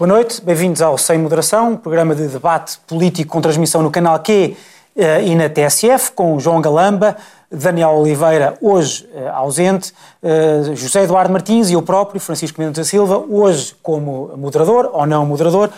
[0.00, 4.18] Boa noite, bem-vindos ao Sem Moderação, um programa de debate político com transmissão no canal
[4.18, 4.56] Q
[4.96, 7.18] eh, e na TSF, com João Galamba,
[7.52, 9.92] Daniel Oliveira, hoje eh, ausente,
[10.22, 15.04] eh, José Eduardo Martins e eu próprio, Francisco Mendes da Silva, hoje como moderador ou
[15.04, 15.68] não moderador.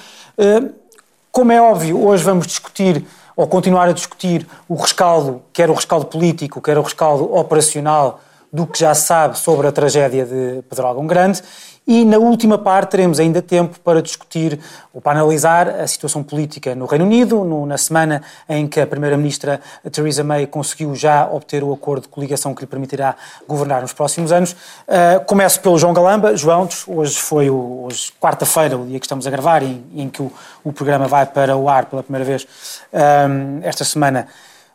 [1.32, 3.04] Como é óbvio, hoje vamos discutir
[3.34, 8.20] ou continuar a discutir o rescaldo, quer o rescaldo político, quer o rescaldo operacional
[8.52, 11.42] do que já se sabe sobre a tragédia de Pedrógão Grande
[11.86, 14.58] e na última parte teremos ainda tempo para discutir
[14.94, 18.86] ou para analisar a situação política no Reino Unido, no, na semana em que a
[18.86, 19.60] Primeira-Ministra
[19.90, 23.16] Theresa May conseguiu já obter o acordo de coligação que lhe permitirá
[23.48, 24.52] governar nos próximos anos.
[24.52, 26.36] Uh, começo pelo João Galamba.
[26.36, 30.22] João, hoje foi o, hoje, quarta-feira, o dia que estamos a gravar, em, em que
[30.22, 32.46] o, o, programa vai para o ar pela primeira vez
[32.92, 34.28] um, esta semana.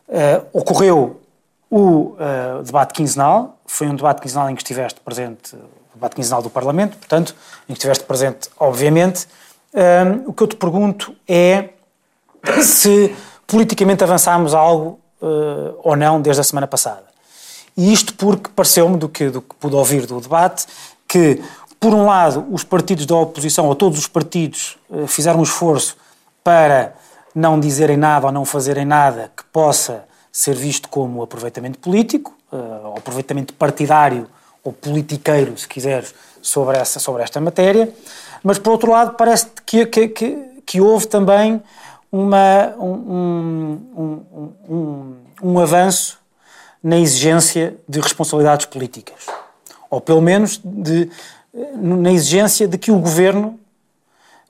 [0.10, 1.22] Uh, ocorreu
[1.70, 5.56] o uh, debate quinzenal, foi um debate quinzenal em que estiveste presente
[5.98, 7.36] debate quinzenal do Parlamento, portanto,
[7.68, 9.28] em que estiveste presente, obviamente.
[9.74, 11.70] Um, o que eu te pergunto é
[12.64, 17.06] se politicamente avançámos algo uh, ou não desde a semana passada.
[17.76, 20.66] E isto porque pareceu-me, do que, do que pude ouvir do debate,
[21.08, 21.42] que,
[21.80, 25.96] por um lado, os partidos da oposição, ou todos os partidos, uh, fizeram um esforço
[26.44, 26.96] para
[27.36, 32.88] não dizerem nada ou não fazerem nada que possa ser visto como aproveitamento político, uh,
[32.88, 34.28] ou aproveitamento partidário
[34.68, 37.90] ou politiqueiro, se quiseres, sobre, essa, sobre esta matéria,
[38.44, 41.64] mas por outro lado parece que, que, que, que houve também
[42.12, 44.26] uma, um, um,
[44.70, 46.20] um, um avanço
[46.84, 49.26] na exigência de responsabilidades políticas,
[49.90, 51.10] ou pelo menos de,
[51.74, 53.58] na exigência de que o governo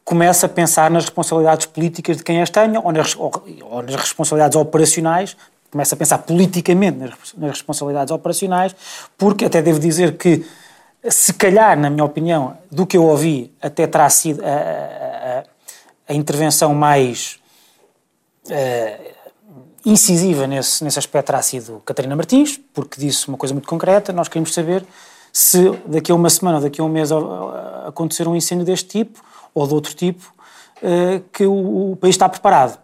[0.03, 3.31] comece a pensar nas responsabilidades políticas de quem as tenha ou nas, ou,
[3.69, 5.37] ou nas responsabilidades operacionais
[5.71, 8.75] começa a pensar politicamente nas, responsabilidades operacionais,
[9.17, 10.45] porque até devo dizer que,
[11.09, 15.43] se calhar, na minha opinião, do que eu ouvi, até terá sido a, a,
[16.09, 17.39] a intervenção mais
[18.45, 19.07] uh,
[19.85, 24.27] incisiva nesse, nesse aspecto terá sido Catarina Martins, porque disse uma coisa muito concreta, nós
[24.27, 24.85] queremos saber
[25.31, 27.09] se daqui a uma semana ou daqui a um mês
[27.85, 29.23] acontecer um incêndio deste tipo
[29.53, 30.33] ou de outro tipo,
[30.81, 32.77] uh, que o país está preparado.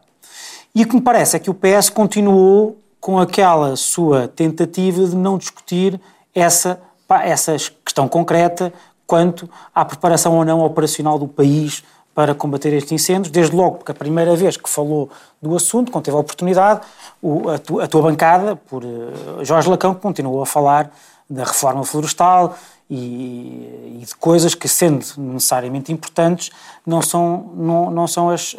[0.75, 5.15] E o que me parece é que o PS continuou com aquela sua tentativa de
[5.15, 6.01] não discutir
[6.33, 6.81] essa,
[7.23, 8.73] essa questão concreta
[9.05, 11.83] quanto à preparação ou não operacional do país
[12.15, 16.05] para combater estes incêndios, desde logo porque a primeira vez que falou do assunto, quando
[16.05, 16.81] teve a oportunidade,
[17.21, 20.91] o, a, tu, a, tua bancada, por uh, Jorge Lacão, continuou a falar
[21.29, 22.55] da reforma florestal
[22.95, 26.51] e, e, de coisas que, sendo necessariamente importantes,
[26.85, 28.57] não são, não, não são as, uh,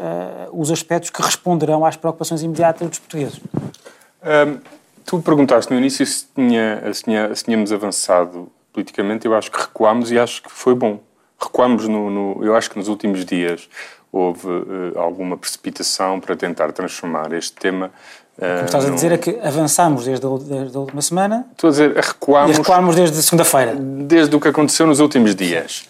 [0.52, 3.40] os aspectos que responderão às preocupações imediatas dos portugueses.
[4.24, 4.58] Um,
[5.04, 9.60] tu perguntaste no início se, tinha, se, tinha, se tínhamos avançado politicamente, eu acho que
[9.60, 10.98] recuámos e acho que foi bom.
[11.40, 13.68] Recuámos no, no eu acho que nos últimos dias
[14.10, 17.92] houve uh, alguma precipitação para tentar transformar este tema
[18.36, 21.46] o que estás a dizer é que avançamos desde a, desde a última semana.
[21.52, 22.56] Estou a dizer, recuámos.
[22.56, 23.76] Recuámos desde segunda-feira.
[23.76, 25.88] Desde o que aconteceu nos últimos dias.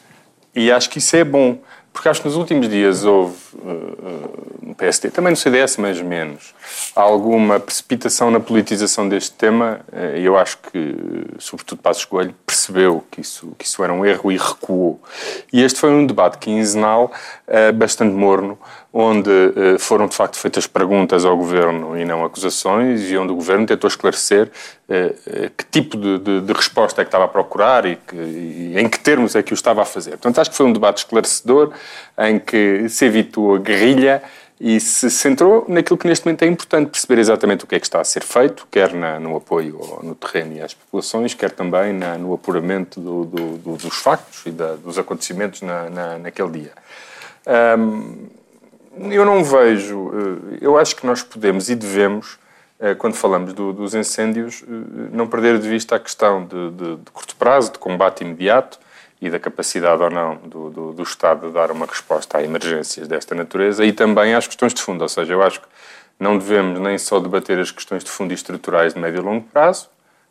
[0.55, 1.59] E acho que isso é bom,
[1.93, 6.55] porque acho que nos últimos dias houve, uh, no PSD, também no CDS, mas menos,
[6.95, 9.81] alguma precipitação na politização deste tema.
[10.15, 10.97] E eu acho que,
[11.39, 15.01] sobretudo Passos Coelho, percebeu que isso, que isso era um erro e recuou.
[15.53, 17.11] E este foi um debate quinzenal
[17.49, 18.59] uh, bastante morno
[18.97, 23.35] onde eh, foram de facto feitas perguntas ao governo e não acusações, e onde o
[23.35, 24.49] governo tentou esclarecer
[24.89, 28.15] eh, eh, que tipo de, de, de resposta é que estava a procurar e, que,
[28.15, 30.13] e, em que termos é que o estava a fazer.
[30.13, 31.73] Portanto, acho que foi um debate esclarecedor
[32.17, 34.23] em que se evitou a guerrilha
[34.61, 37.87] e se centrou naquilo que neste momento é importante, perceber exatamente o que é que
[37.87, 41.93] está a ser feito, quer na, no apoio no terreno e às populações, quer também
[41.93, 46.73] na, no apuramento do, do, dos factos e da, dos acontecimentos na, naquele dia.
[47.77, 48.44] Um,
[49.11, 50.11] eu não vejo.
[50.13, 52.39] Eh, eu acho que nós podemos e devemos,
[52.79, 54.67] eh, quando falamos do, dos incêndios, eh,
[55.13, 58.79] não perder de vista a questão de, de, de, curto prazo, de combate imediato
[59.21, 63.09] e da capacidade ou não do, do, do, Estado de dar uma resposta a emergências
[63.09, 65.03] desta natureza e também às questões de fundo.
[65.03, 65.67] Ou seja, eu acho que
[66.19, 69.45] não devemos nem só debater as questões de fundo e estruturais de médio e longo
[69.53, 69.89] prazo,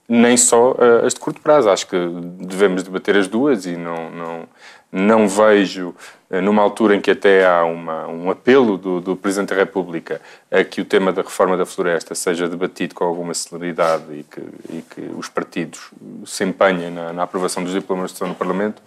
[0.08, 0.76] nem só
[1.06, 1.70] as de curto prazo.
[1.70, 1.98] Acho que
[2.40, 4.48] devemos debater as duas e não, não,
[4.94, 5.96] não vejo,
[6.30, 10.22] eh, numa altura em que até há uma, um apelo do, do, Presidente da República
[10.52, 14.42] a que o tema da reforma da floresta seja debatido com alguma celeridade e que,
[14.70, 15.90] e que os partidos
[16.28, 18.84] se empenhem na, na aprovação dos diplomas de no Parlamento,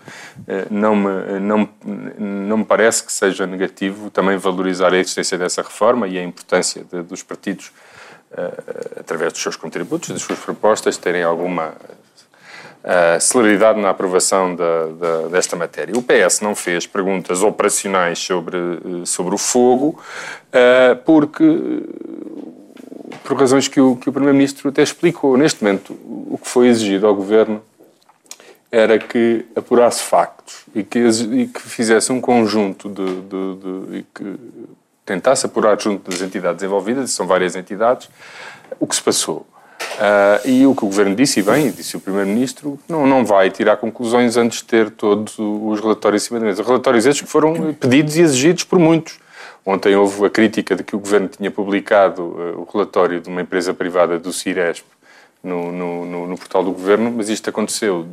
[0.47, 1.69] eh, não me, não,
[2.17, 6.85] não me parece que seja negativo também valorizar a existência dessa reforma e a importância
[6.85, 7.73] de, dos partidos,
[8.31, 11.75] eh, através dos seus contributos, das suas propostas, terem alguma
[13.21, 15.97] celeridade na aprovação da, da, desta matéria.
[15.97, 18.59] O PS não fez perguntas operacionais sobre,
[19.05, 20.01] sobre o fogo,
[20.49, 21.43] uh, porque
[23.25, 25.37] por razões que o, que o Primeiro-Ministro até explicou.
[25.37, 27.61] Neste momento, o que foi exigido ao Governo
[28.71, 34.07] era que apurasse factos e que, e que fizesse um conjunto de, de, de, e
[34.15, 34.37] que
[35.05, 38.09] tentasse apurar junto das entidades envolvidas, são várias entidades,
[38.79, 39.47] o que se passou.
[39.97, 43.51] Uh, e o que o Governo disse, e bem, disse o Primeiro-Ministro, não, não vai
[43.51, 46.63] tirar conclusões antes de ter todos os relatórios em cima da mesa.
[46.63, 49.19] Relatórios estes que foram pedidos e exigidos por muitos.
[49.65, 53.41] Ontem houve a crítica de que o Governo tinha publicado uh, o relatório de uma
[53.41, 54.85] empresa privada do Ciresp
[55.43, 58.07] no, no, no, no portal do Governo, mas isto aconteceu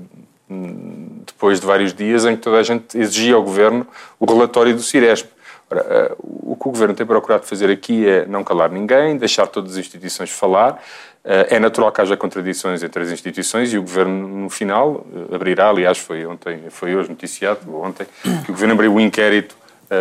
[1.26, 3.88] depois de vários dias em que toda a gente exigia ao Governo
[4.20, 5.28] o relatório do Ciresp.
[5.70, 9.48] Ora, eh, o que o Governo tem procurado fazer aqui é não calar ninguém, deixar
[9.48, 10.82] todas as instituições falar.
[11.26, 15.36] Eh, é natural que haja contradições entre as instituições e o Governo, no final, eh,
[15.36, 18.06] abrirá, aliás, foi, ontem, foi hoje noticiado, ontem,
[18.44, 19.56] que o Governo abriu um inquérito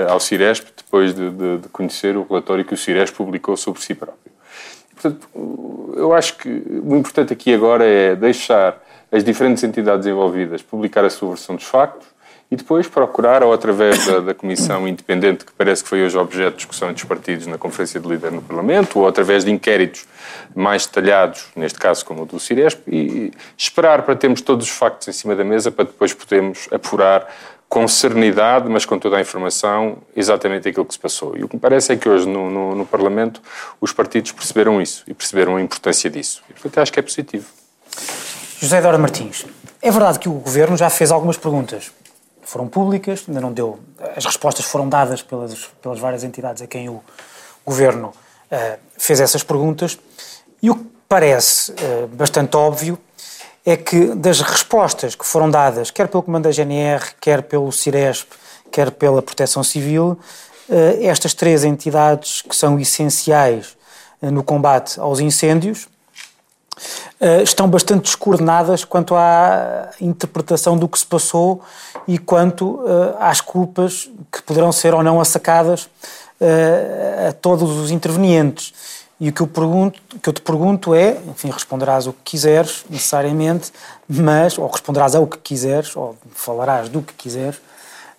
[0.09, 3.95] ao Ciresp depois de, de, de conhecer o relatório que o Ciresp publicou sobre si
[3.95, 4.33] próprio.
[4.95, 5.29] Portanto,
[5.97, 11.11] eu acho que o importante aqui agora é deixar as diferentes entidades envolvidas publicar a
[11.11, 12.07] sua versão dos factos
[12.53, 16.51] e depois procurar, ou através da, da, comissão independente, que parece que foi hoje objeto
[16.51, 20.05] de discussão entre os partidos na Conferência de Líder no Parlamento, ou através de inquéritos
[20.55, 25.09] mais detalhados, neste caso como o do Ciresp, e esperar para termos todos os factos
[25.09, 27.27] em cima da mesa para depois podermos apurar
[27.71, 31.35] com serenidade, mas com toda a informação, exatamente aquilo que se passou.
[31.35, 33.41] E o que me parece é que hoje no, no, no Parlamento
[33.81, 36.43] os partidos perceberam isso e perceberam a importância disso.
[36.51, 37.47] E, portanto, acho que é positivo.
[38.61, 39.47] José Dora Martins,
[39.81, 41.91] é verdade que o Governo já fez algumas perguntas.
[42.43, 43.79] Foram públicas, ainda não deu.
[44.17, 47.03] As respostas foram dadas pelas, pelas várias entidades a quem o
[47.65, 49.99] Governo uh, fez essas perguntas.
[50.61, 52.99] E o que parece uh, bastante óbvio
[53.65, 58.33] é que das respostas que foram dadas, quer pelo Comando da GNR, quer pelo Ciresp,
[58.73, 60.19] quer pela Proteção Civil,
[60.69, 63.77] uh, estas três entidades que são essenciais
[64.21, 65.89] no combate aos incêndios,
[67.43, 71.61] estão bastante descoordenadas quanto à interpretação do que se passou
[72.07, 77.91] e quanto uh, às culpas que poderão ser ou não assacadas uh, a todos os
[77.91, 78.73] intervenientes.
[79.21, 82.85] E o que eu, pergunto, que eu te pergunto é, enfim, responderás o que quiseres,
[82.91, 83.73] necessariamente,
[84.09, 87.61] mas, ou responderás ao que quiseres, ou falarás do que quiseres,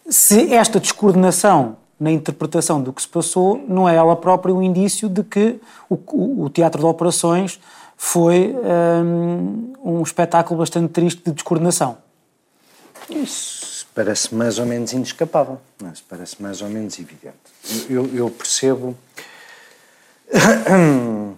[0.10, 5.10] se esta descoordenação na interpretação do que se passou não é ela própria um indício
[5.10, 5.60] de que
[5.90, 7.60] o, o, o teatro de operações
[7.98, 8.56] foi
[9.04, 11.98] um, um espetáculo bastante triste de descoordenação.
[13.10, 13.63] Isso
[13.94, 17.36] parece mais ou menos inescapável, mas parece mais ou menos evidente.
[17.90, 18.98] Eu, eu percebo.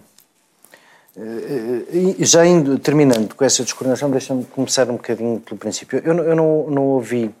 [2.18, 6.02] Já indo, terminando com essa descoordenação, deixa-me começar um bocadinho pelo princípio.
[6.04, 7.34] Eu, eu não, não ouvi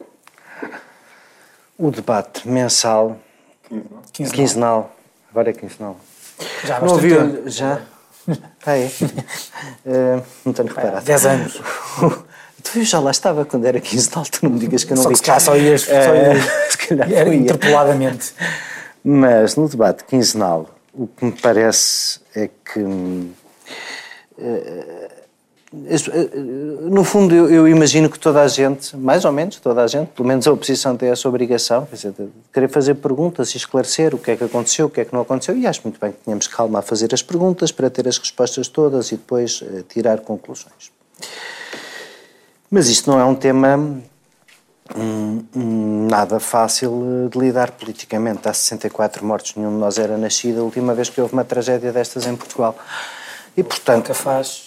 [1.78, 3.18] o debate mensal,
[4.12, 4.96] quinzenal, quinzenal
[5.30, 6.00] agora é quinzenal.
[6.64, 7.10] Já não ouvi,
[7.46, 7.82] já?
[8.66, 8.86] Ah, é?
[8.86, 11.04] uh, não tenho reparado.
[11.04, 11.62] 10 anos.
[12.72, 15.02] Tu já lá estava quando era 15 de alto, não me digas que eu não
[15.02, 15.14] só vi.
[15.14, 18.34] Que só ias, só ias uh, se calhar era interpoladamente.
[19.04, 22.80] Mas no debate quinzenal, o que me parece é que.
[22.80, 23.30] Uh,
[26.90, 30.08] no fundo, eu, eu, imagino que toda a gente, mais ou menos toda a gente,
[30.08, 34.14] pelo menos a oposição tem essa obrigação, quer dizer, de querer fazer perguntas e esclarecer
[34.14, 36.12] o que é que aconteceu, o que é que não aconteceu, e acho muito bem
[36.12, 40.20] que tínhamos calma a fazer as perguntas para ter as respostas todas e depois tirar
[40.20, 40.90] conclusões.
[42.70, 43.76] Mas isto não é um tema
[44.96, 48.48] hum, hum, nada fácil de lidar politicamente.
[48.48, 51.92] Há 64 mortos, nenhum de nós era nascido a última vez que houve uma tragédia
[51.92, 52.76] destas em Portugal.
[53.56, 54.12] E, portanto...
[54.14, 54.66] faz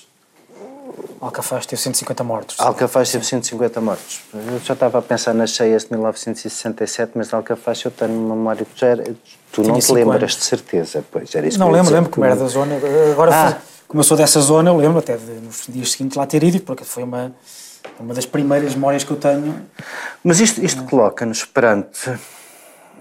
[1.22, 2.56] Alcafaz teve 150 mortos.
[2.60, 4.22] Alcafaz teve 150 mortos.
[4.34, 8.66] Eu já estava a pensar nas cheias de 1967, mas Alcafaz eu tenho uma memória
[8.66, 9.04] que já era,
[9.52, 10.36] Tu Tinha não te lembras anos.
[10.38, 12.76] de certeza, pois era isso Não lembro, lembro como era da zona.
[13.12, 13.58] Agora, ah.
[13.88, 16.62] como eu sou dessa zona, eu lembro até de, nos dias seguintes lá ter ido,
[16.62, 17.34] porque foi uma,
[18.00, 19.56] uma das primeiras memórias que eu tenho.
[20.24, 22.12] Mas isto, isto coloca-nos perante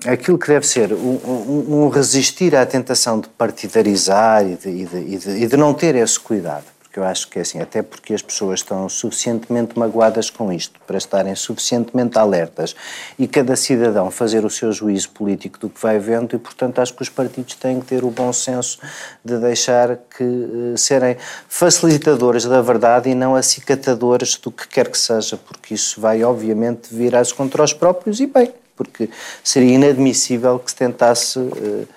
[0.07, 4.87] aquilo que deve ser um, um, um, resistir à tentação de partidarizar e de, e,
[4.87, 7.83] de, e, de, e de não ter esse cuidado eu acho que é assim, até
[7.83, 12.75] porque as pessoas estão suficientemente magoadas com isto, para estarem suficientemente alertas
[13.19, 16.95] e cada cidadão fazer o seu juízo político do que vai vendo e, portanto, acho
[16.95, 18.79] que os partidos têm que ter o bom senso
[19.25, 21.17] de deixar que uh, serem
[21.49, 26.95] facilitadores da verdade e não acicatadores do que quer que seja, porque isso vai, obviamente,
[26.95, 29.09] virar-se contra os próprios e bem, porque
[29.43, 31.39] seria inadmissível que se tentasse.
[31.39, 31.89] Uh,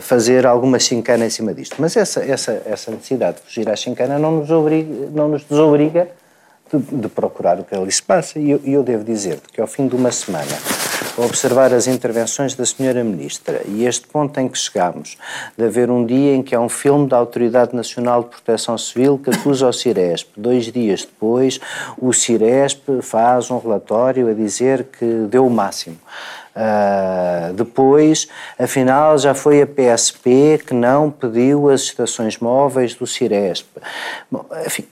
[0.00, 1.76] fazer alguma chincana em cima disto.
[1.78, 6.08] Mas essa, essa, essa necessidade de fugir à chincana não nos, obriga, não nos desobriga
[6.72, 8.38] de, de procurar o que ali se passa.
[8.38, 10.56] E eu, eu devo dizer que ao fim de uma semana,
[11.16, 15.16] observar as intervenções da senhora Ministra e este ponto em que chegamos,
[15.56, 19.18] de haver um dia em que há um filme da Autoridade Nacional de Proteção Civil
[19.18, 20.28] que acusa o Ciresp.
[20.36, 21.60] Dois dias depois,
[21.98, 25.96] o Ciresp faz um relatório a dizer que deu o máximo.
[26.56, 33.66] Uh, depois, afinal, já foi a PSP que não pediu as estações móveis do Ciresp.
[34.30, 34.86] Bom, enfim,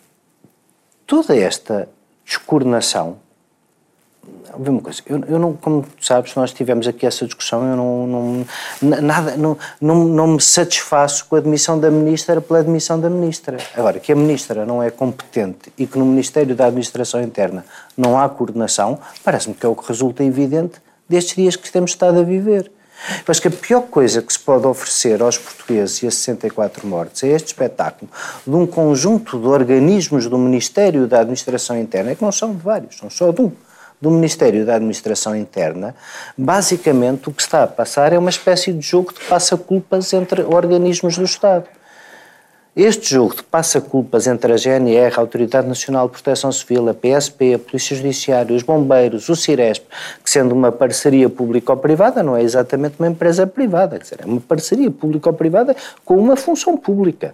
[1.07, 1.89] toda esta
[2.23, 3.17] descoordenação.
[4.55, 8.47] Uma coisa, eu, eu, não, como sabes, nós tivemos aqui essa discussão, eu não, não,
[9.01, 13.57] nada, não, não, não me satisfaço com a admissão da Ministra pela admissão da Ministra.
[13.75, 17.65] Agora, que a Ministra não é competente e que no Ministério da Administração Interna
[17.97, 22.21] não há coordenação, parece-me que é o que resulta evidente destes dias que temos estado
[22.21, 22.71] a viver.
[23.19, 26.87] Eu acho que a pior coisa que se pode oferecer aos portugueses e a 64
[26.87, 28.11] mortes é este espetáculo
[28.47, 32.97] de um conjunto de organismos do Ministério da Administração Interna, que não são de vários,
[32.97, 33.53] são só de um,
[34.01, 35.95] do Ministério da Administração Interna.
[36.37, 41.19] Basicamente, o que está a passar é uma espécie de jogo de passa-culpas entre organismos
[41.19, 41.67] do Estado.
[42.77, 47.55] Este jogo de passa-culpas entre a GNR, a Autoridade Nacional de Proteção Civil, a PSP,
[47.55, 49.85] a Polícia Judiciária, os bombeiros, o Ciresp,
[50.25, 54.41] que sendo uma parceria público-privada, não é exatamente uma empresa privada, quer dizer, é uma
[54.41, 57.33] parceria público-privada com uma função pública.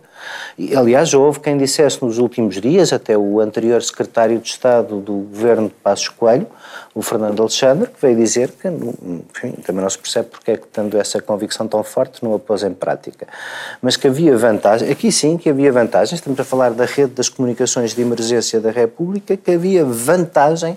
[0.59, 5.15] E, aliás, houve quem dissesse nos últimos dias, até o anterior secretário de Estado do
[5.15, 6.49] governo de Passos Coelho,
[6.95, 10.67] o Fernando Alexandre, que veio dizer que, enfim, também não se percebe porque é que,
[10.67, 13.29] tendo essa convicção tão forte, não a pôs em prática.
[13.81, 17.29] Mas que havia vantagem, aqui sim que havia vantagens, estamos a falar da rede das
[17.29, 20.77] comunicações de emergência da República, que havia vantagem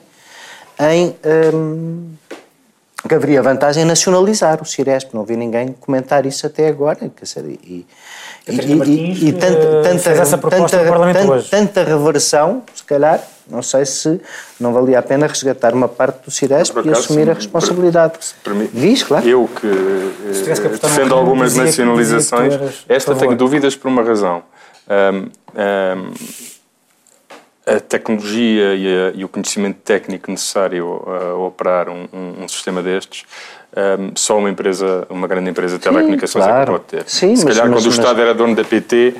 [0.79, 1.15] em.
[1.53, 2.13] Hum,
[3.07, 5.13] que haveria vantagem em nacionalizar o Ciresp.
[5.13, 7.09] Não vi ninguém comentar isso até agora.
[7.09, 7.85] Quer dizer, e,
[8.47, 11.49] e, e, e tanta, eh, tanta, essa proposta tanta, no Parlamento tanta, hoje.
[11.49, 14.19] tanta reversão, se calhar, não sei se
[14.59, 18.19] não valia a pena resgatar uma parte do Ciresp e assumir a responsabilidade.
[18.73, 19.27] Diz, claro.
[19.27, 22.53] Eu que, que defendo algumas nacionalizações,
[22.89, 24.43] esta tenho dúvidas por uma razão.
[24.89, 26.13] Um, um,
[27.65, 32.83] a tecnologia e, a, e, o conhecimento técnico necessário a, operar um, um, um sistema
[32.83, 33.23] destes
[33.75, 36.61] um, só uma empresa, uma grande empresa de telecomunicações claro.
[36.61, 37.09] é que pode ter.
[37.09, 39.15] Sim, Se mas, calhar, mas, quando mas, o Estado era dono da PT,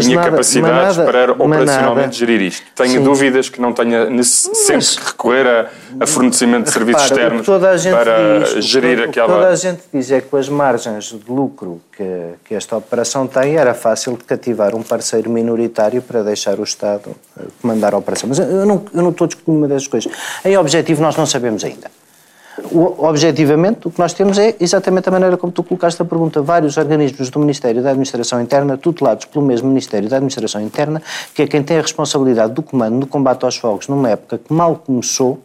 [0.00, 2.12] tinha nada, capacidades nada, para operacionalmente nada.
[2.12, 2.66] gerir isto.
[2.74, 3.04] Tenho Sim.
[3.04, 5.66] dúvidas que não tenha sempre que recorrer a,
[6.00, 9.26] a fornecimento de serviços repara, externos para diz, gerir o aquela.
[9.26, 12.04] O que toda a gente diz é que com as margens de lucro que,
[12.44, 17.10] que esta operação tem, era fácil de cativar um parceiro minoritário para deixar o Estado
[17.38, 18.28] eh, comandar a operação.
[18.28, 20.10] Mas eu não, eu não estou discutindo uma dessas coisas.
[20.44, 21.90] Em objetivo, nós não sabemos ainda.
[22.70, 26.42] O, objetivamente, o que nós temos é exatamente a maneira como tu colocaste a pergunta.
[26.42, 31.02] Vários organismos do Ministério da Administração Interna, tutelados pelo mesmo Ministério da Administração Interna,
[31.34, 34.52] que é quem tem a responsabilidade do comando no combate aos fogos numa época que
[34.52, 35.40] mal começou,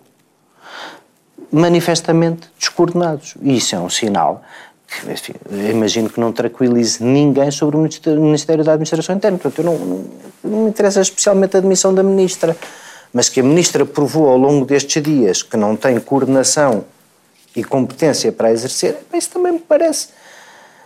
[1.51, 3.35] manifestamente descoordenados.
[3.41, 4.41] E isso é um sinal
[4.87, 5.33] que, enfim,
[5.69, 7.89] imagino que não tranquilize ninguém sobre o
[8.19, 9.37] Ministério da Administração Interna.
[9.37, 10.05] Portanto, eu não, não,
[10.43, 12.55] não me interessa especialmente a admissão da Ministra
[13.13, 16.83] mas que a Ministra provou ao longo destes dias que não tem coordenação
[17.55, 20.09] e competência para exercer, isso também me parece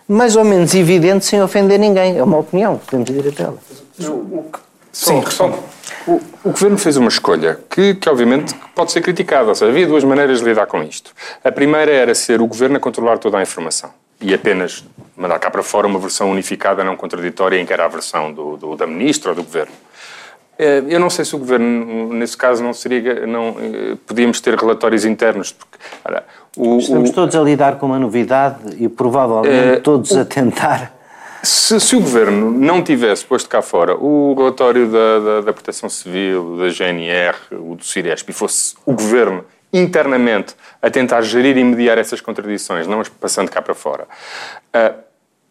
[0.08, 2.18] mais ou menos evidente sem ofender ninguém.
[2.18, 3.58] É uma opinião, podemos dizer até ela.
[4.92, 5.22] Sim,
[6.08, 9.50] o, o, Governo fez uma escolha que, que, obviamente, pode ser criticada.
[9.50, 11.12] Ou seja, havia duas maneiras de lidar com isto.
[11.44, 14.84] A primeira era ser o Governo a controlar toda a informação e apenas
[15.16, 18.58] mandar cá para fora uma versão unificada, não contraditória, em que era a versão do,
[18.58, 19.74] do, da Ministra ou do Governo.
[20.58, 23.26] Eh, eu não sei se o Governo, nesse caso, não seria.
[23.28, 25.78] Não, eh, podíamos ter relatórios internos, porque
[26.58, 30.26] o, Estamos o, todos a lidar com uma novidade e provavelmente é, todos o, a
[30.26, 30.94] tentar.
[31.44, 35.88] Se, se, o Governo não tivesse posto cá fora o relatório da, da, da Proteção
[35.88, 41.64] Civil, da GNR, o do Ciresp, e fosse o Governo internamente a tentar gerir e
[41.64, 44.08] mediar essas contradições, não as passando cá para fora,
[44.76, 45.07] uh,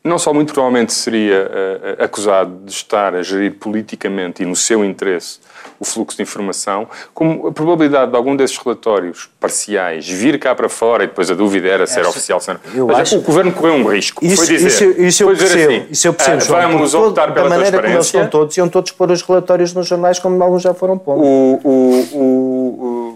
[0.06, 1.50] não só muito provavelmente seria
[1.98, 5.38] uh, acusado de estar a gerir politicamente e no seu interesse
[5.78, 10.68] o fluxo de informação, como a probabilidade de algum desses relatórios parciais vir cá para
[10.68, 12.86] fora e depois a dúvida era se era oficial não.
[12.86, 13.18] Mas acho...
[13.18, 14.24] o governo correu um risco.
[14.24, 15.72] Isso, foi dizer, isso, isso eu percebo.
[15.72, 18.56] Assim, isso eu percebo uh, vamos todo, optar pela da maneira como eles estão todos,
[18.56, 21.22] iam todos pôr os relatórios nos jornais como alguns já foram pondo.
[21.22, 23.15] O, o, o,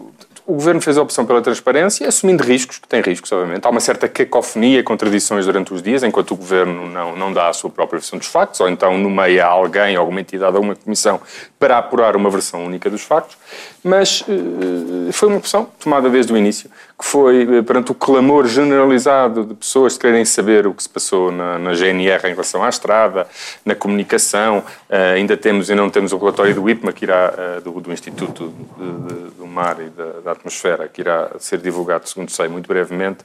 [0.51, 3.65] o governo fez a opção pela transparência, assumindo riscos, que tem riscos, obviamente.
[3.65, 7.53] Há uma certa cacofonia, contradições durante os dias, enquanto o governo não, não dá a
[7.53, 11.21] sua própria versão dos factos, ou então nomeia alguém, alguma entidade, alguma comissão
[11.57, 13.37] para apurar uma versão única dos factos.
[13.85, 16.69] Mas uh, foi uma opção tomada desde o início,
[17.01, 20.89] que foi eh, perante o clamor generalizado de pessoas que querem saber o que se
[20.89, 23.27] passou na, na GNR em relação à estrada,
[23.65, 24.59] na comunicação.
[24.59, 27.91] Uh, ainda temos e não temos o relatório do IPMA, que irá, uh, do, do,
[27.91, 32.49] Instituto de, de, do Mar e da, da, Atmosfera, que irá ser divulgado, segundo sei,
[32.49, 33.25] muito brevemente.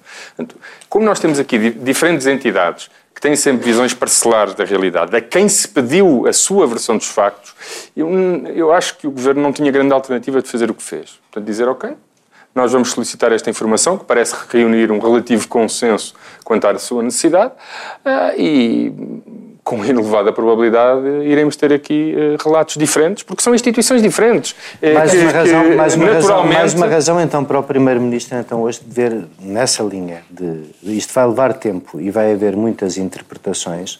[0.87, 5.49] Como nós temos aqui diferentes entidades que têm sempre visões parcelares da realidade, a quem
[5.49, 7.53] se pediu a sua versão dos factos,
[7.95, 8.09] eu,
[8.55, 11.19] eu acho que o Governo não tinha grande alternativa de fazer o que fez.
[11.29, 11.93] Portanto, dizer, ok,
[12.55, 17.51] nós vamos solicitar esta informação, que parece reunir um relativo consenso quanto à sua necessidade,
[18.05, 18.93] ah, e
[19.65, 24.55] com elevada probabilidade iremos ter aqui uh, relatos diferentes, porque são instituições diferentes.
[24.79, 26.13] Eh, mais uma, razão, mais, uma naturalmente...
[26.13, 30.65] razão, mais uma razão, então, para o Primeiro-Ministro, então, hoje, de ver nessa linha de
[30.83, 33.99] isto vai levar tempo e vai haver muitas interpretações.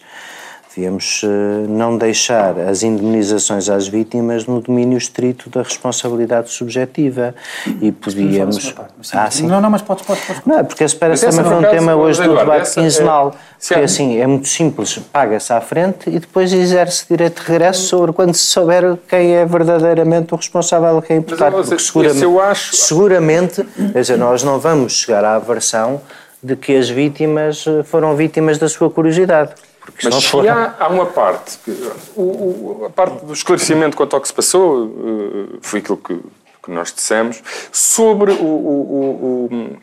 [0.76, 7.34] Devíamos eh, não deixar as indemnizações às vítimas no domínio estrito da responsabilidade subjetiva
[7.80, 8.74] e podíamos...
[9.14, 9.46] Ah, sim.
[9.46, 10.42] Não, não, mas podes, podes, podes.
[10.44, 13.28] Não, porque esse parece também foi um tema hoje do debate quinzenal.
[13.28, 17.86] É, porque assim, é muito simples, paga-se à frente e depois exerce direito de regresso
[17.86, 21.54] sobre quando se souber quem é verdadeiramente o responsável, quem é imputado.
[21.54, 22.76] Porque seguramente, eu acho...
[22.76, 26.02] seguramente, quer dizer, nós não vamos chegar à versão
[26.42, 29.54] de que as vítimas eh, foram vítimas da sua curiosidade.
[29.86, 31.70] Porque Mas se há, há, uma parte, que,
[32.16, 36.18] o, o, a parte do esclarecimento quanto ao que se passou, uh, foi aquilo que,
[36.62, 37.40] que, nós dissemos,
[37.70, 39.78] sobre o, o,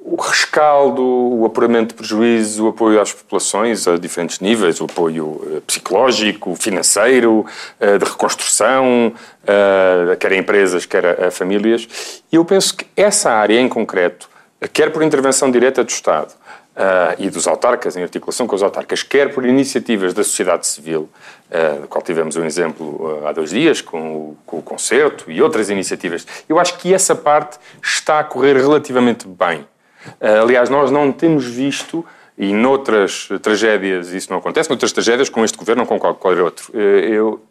[0.00, 5.40] o rescaldo, o apuramento de prejuízo, o apoio às populações a diferentes níveis, o apoio
[5.46, 7.46] eh, psicológico, financeiro,
[7.80, 9.12] uh, de reconstrução,
[10.18, 12.22] quer a empresas, quer a famílias.
[12.32, 14.28] E eu penso que essa área em concreto,
[14.72, 16.34] quer por intervenção direta do Estado,
[16.70, 21.10] Uh, e dos autarcas, em articulação com os autarcas, quer por iniciativas da sociedade civil,
[21.50, 25.30] uh, do qual tivemos um exemplo uh, há dois dias, com o, com o concerto
[25.30, 26.26] e outras iniciativas.
[26.48, 29.66] Eu acho que essa parte está a correr relativamente bem.
[30.20, 32.06] aliás, nós não temos visto,
[32.38, 36.72] e noutras tragédias isso não acontece, noutras tragédias com este governo ou com qualquer outro,
[36.78, 37.42] eu,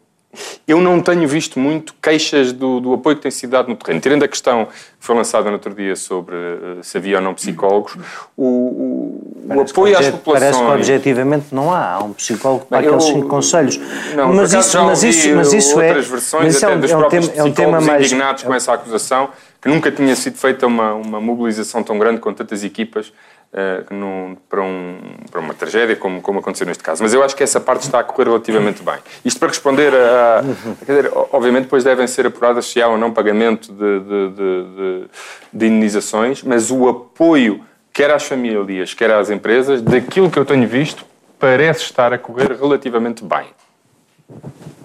[0.66, 4.00] eu não tenho visto muito queixas do, do, apoio que tem sido dado no terreno.
[4.00, 7.34] Tirando a questão que foi lançada no outro dia sobre uh, se havia ou não
[7.34, 7.96] psicólogos,
[8.36, 10.54] o, o, o apoio às populações...
[10.54, 11.94] Parece que objetivamente não há.
[11.94, 13.80] Há um psicólogo para aqueles cinco conselhos.
[14.14, 15.88] Não, mas, isso, mas, isso, mas isso é...
[15.88, 18.06] outras versões, mas até é um, dos é próprios é um tema mais...
[18.06, 22.32] indignados com essa acusação, que nunca tinha sido feita uma, uma mobilização tão grande com
[22.32, 23.12] tantas equipas
[23.52, 24.98] uh, num, para, um,
[25.30, 27.02] para uma tragédia, como, como aconteceu neste caso.
[27.02, 28.98] Mas eu acho que essa parte está a correr relativamente bem.
[29.24, 30.40] Isto para responder a.
[30.40, 34.28] a quer dizer, obviamente, depois devem ser apuradas se há ou não pagamento de, de,
[34.30, 35.04] de,
[35.52, 40.66] de indenizações, mas o apoio, quer às famílias, quer às empresas, daquilo que eu tenho
[40.66, 41.04] visto,
[41.38, 43.46] parece estar a correr relativamente bem.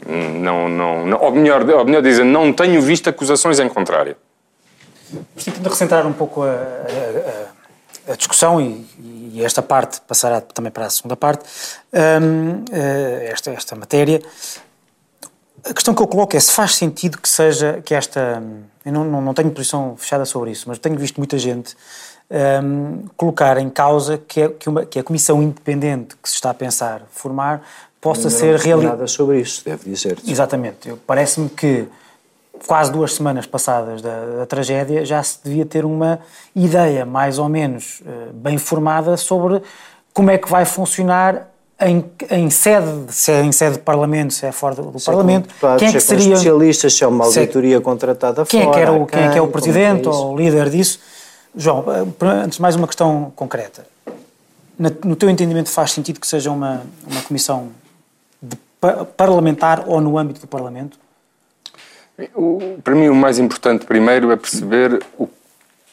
[0.07, 4.15] Não, não, não, ou, melhor, ou melhor dizer, não tenho visto acusações em contrário.
[5.43, 7.64] Tentando recentrar um pouco a, a
[8.15, 8.85] discussão e,
[9.33, 11.43] e, esta parte passará também para a segunda parte,
[11.93, 14.21] um, eh, esta, esta matéria.
[15.63, 18.41] A questão que eu coloco é se faz sentido que seja que esta.
[18.85, 21.75] Eu não, não, não tenho posição fechada sobre isso, mas tenho visto muita gente
[22.29, 26.51] um, colocar em causa que, é, que, uma, que a comissão independente que se está
[26.51, 27.63] a pensar formar
[27.99, 29.07] possa não ser realizada.
[29.07, 30.17] sobre isso, deve dizer.
[30.17, 30.31] -te.
[30.31, 30.93] Exatamente.
[31.07, 31.87] Parece-me que
[32.65, 36.19] quase duas semanas passadas da, da, tragédia, já se devia ter uma
[36.55, 39.61] ideia mais ou menos uh, bem formada sobre
[40.13, 44.45] como é que vai funcionar em, em, sede, se é em sede de Parlamento, se
[44.45, 46.33] é fora do, se Parlamento, é quem é que seria...
[46.33, 48.79] especialistas, se é uma auditoria contratada quem fora...
[48.79, 50.99] É que o, quem é que é o Presidente é ou o líder disso?
[51.55, 53.85] João, eh, antes mais uma questão concreta.
[54.77, 57.69] No teu entendimento faz sentido que seja uma, uma comissão
[58.41, 58.57] de,
[59.15, 60.97] parlamentar ou no âmbito do Parlamento?
[62.33, 65.27] O, para mim, o mais importante primeiro é perceber o,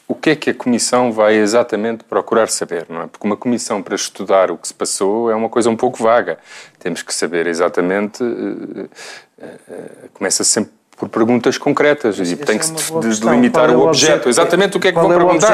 [0.07, 3.07] o que é que a Comissão vai exatamente procurar saber, não é?
[3.07, 6.37] Porque uma comissão para estudar o que se passou é uma coisa um pouco vaga.
[6.79, 8.23] Temos que saber exatamente.
[8.23, 13.75] Uh, uh, uh, começa sempre por perguntas concretas e tem que é delimitar o, é
[13.75, 14.13] o objeto.
[14.13, 14.29] objeto.
[14.29, 15.47] Exatamente o que é que vão é perguntar.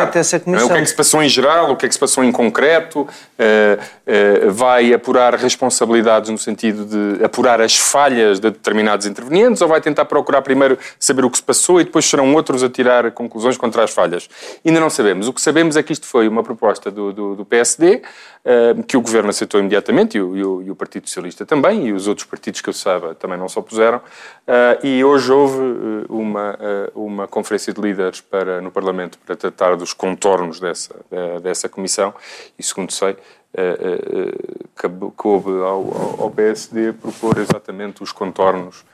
[0.62, 0.66] É?
[0.66, 2.32] O que é que se passou em geral, o que é que se passou em
[2.32, 9.62] concreto, uh, uh, vai apurar responsabilidades no sentido de apurar as falhas de determinados intervenientes
[9.62, 12.70] ou vai tentar procurar primeiro saber o que se passou e depois serão outros a
[12.70, 14.30] tirar conclusões contra as falhas?
[14.66, 15.28] Ainda não sabemos.
[15.28, 18.02] O que sabemos é que isto foi uma proposta do, do, do PSD,
[18.88, 21.94] que o Governo aceitou imediatamente e o, e, o, e o, Partido Socialista também, e
[21.94, 24.02] os outros partidos que eu saiba também não se opuseram,
[24.82, 29.76] e hoje houve eh, uma, eh, uma conferência de líderes para, no Parlamento para tratar
[29.76, 30.96] dos contornos dessa,
[31.44, 32.14] dessa comissão.
[32.58, 33.18] E, segundo sei,
[35.16, 38.86] coube ao, ao PSD propor exatamente os contornos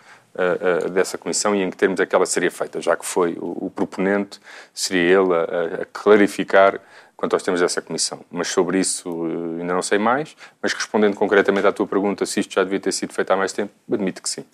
[0.91, 3.67] dessa comissão e em que termos é que ela seria feita, já que foi o,
[3.67, 4.39] o proponente,
[4.73, 6.79] seria ele a, a, clarificar
[7.25, 8.19] quanto aos termos dessa comissão.
[8.31, 12.39] Mas sobre isso uh, ainda não sei mais, mas respondendo concretamente à tua pergunta se
[12.39, 14.45] isto já devia ter sido feito há mais tempo, admito que sim.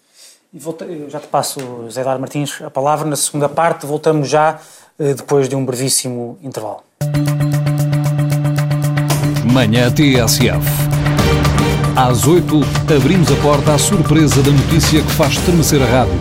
[0.54, 3.08] E volta, já te passo, José Dar Martins, a palavra.
[3.08, 4.60] Na segunda parte, voltamos já
[4.98, 6.84] depois de um brevíssimo intervalo.
[9.54, 10.60] Manhã TSF.
[11.96, 12.54] Às 8,
[12.98, 16.20] abrimos a porta à surpresa da notícia que faz estremecer a rádio.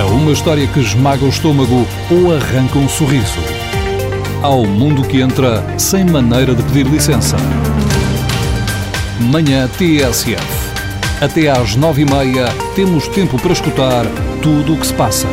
[0.00, 3.40] A uma história que esmaga o estômago ou arranca um sorriso.
[4.42, 7.36] Ao mundo que entra sem maneira de pedir licença.
[9.20, 10.34] Manhã TSF.
[11.20, 14.04] Até às nove e meia temos tempo para escutar
[14.42, 15.28] tudo o que se passa.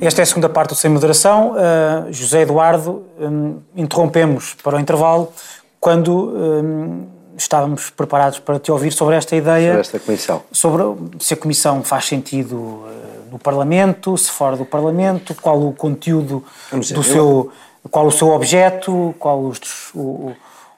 [0.00, 1.54] Esta é a segunda parte do Sem Moderação.
[1.54, 5.32] Uh, José Eduardo, um, interrompemos para o intervalo
[5.80, 9.70] quando hum, estávamos preparados para te ouvir sobre esta ideia.
[9.70, 10.42] Sobre esta comissão.
[10.52, 10.82] Sobre
[11.18, 13.03] se a comissão faz sentido uh,
[13.34, 17.02] no Parlamento, se fora do Parlamento, qual o conteúdo dizer, do eu...
[17.02, 17.52] seu.
[17.90, 20.32] qual o seu objeto, qual os, o,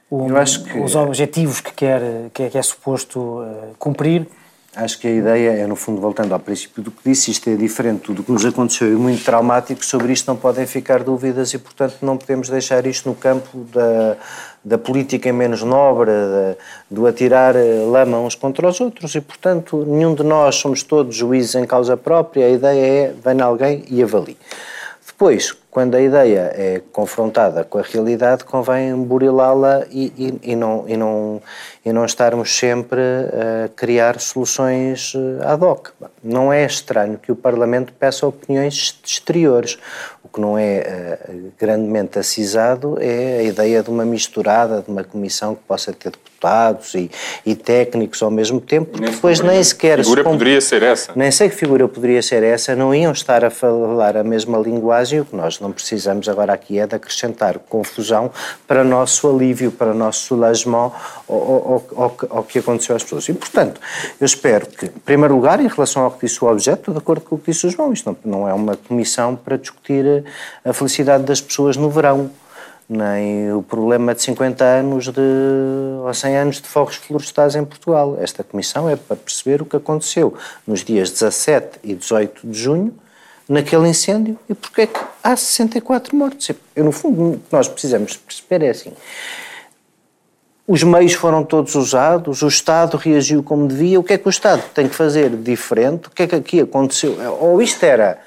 [0.08, 0.26] o,
[0.64, 0.78] que...
[0.80, 2.00] os objetivos que quer,
[2.32, 4.26] que é, que é suposto uh, cumprir.
[4.74, 7.56] Acho que a ideia é, no fundo, voltando ao princípio do que disse, isto é
[7.56, 11.58] diferente do que nos aconteceu e muito traumático, sobre isto não podem ficar dúvidas e,
[11.58, 14.16] portanto, não podemos deixar isto no campo da,
[14.66, 16.10] da política menos nobre,
[16.90, 21.14] do atirar eh, lama uns contra os outros e, portanto, nenhum de nós somos todos
[21.14, 24.36] juízes em causa própria, a ideia é venha alguém e avalie.
[25.06, 30.88] Depois, quando a ideia é confrontada com a realidade, convém burilá-la e, e, e, não,
[30.88, 31.42] e, não,
[31.84, 35.90] e não estarmos sempre a criar soluções eh, ad hoc.
[36.24, 39.76] Não é estranho que o Parlamento peça opiniões exteriores.
[40.24, 45.04] O que não é uh, grandemente acisado é a ideia de uma misturada, de uma
[45.04, 47.08] comissão que possa ter deputados e,
[47.44, 49.98] e técnicos ao mesmo tempo, porque depois nem sequer...
[49.98, 51.12] Que figura se, poderia ser essa?
[51.14, 55.20] Nem sei que figura poderia ser essa, não iam estar a falar a mesma linguagem,
[55.20, 58.30] o que nós não precisamos agora aqui é de acrescentar confusão
[58.66, 60.92] para nosso alívio, para nosso soulagement
[61.28, 63.28] ao, que aconteceu às pessoas.
[63.28, 63.80] E, portanto,
[64.20, 67.22] eu espero que, em primeiro lugar, em relação ao que disse o objeto, de acordo
[67.22, 70.24] com o que disse o João, isto não, não é uma comissão para discutir
[70.64, 72.30] a felicidade das pessoas no verão
[72.88, 75.20] nem o problema de 50 anos de,
[76.04, 78.16] ou 100 anos de fogos florestais em Portugal.
[78.20, 80.34] Esta comissão é para perceber o que aconteceu
[80.66, 82.94] nos dias 17 e 18 de junho,
[83.48, 86.50] naquele incêndio, e porque é que há 64 mortos.
[86.74, 88.92] Eu, no fundo, o que nós precisamos perceber é assim,
[90.66, 94.30] os meios foram todos usados, o Estado reagiu como devia, o que é que o
[94.30, 97.16] Estado tem que fazer diferente, o que é que aqui aconteceu?
[97.40, 98.18] Ou isto era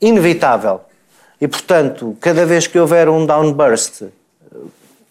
[0.00, 0.82] inevitável,
[1.40, 4.02] e, portanto, cada vez que houver um downburst,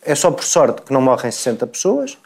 [0.04, 2.18] é só por sorte que não morrem 60 pessoas,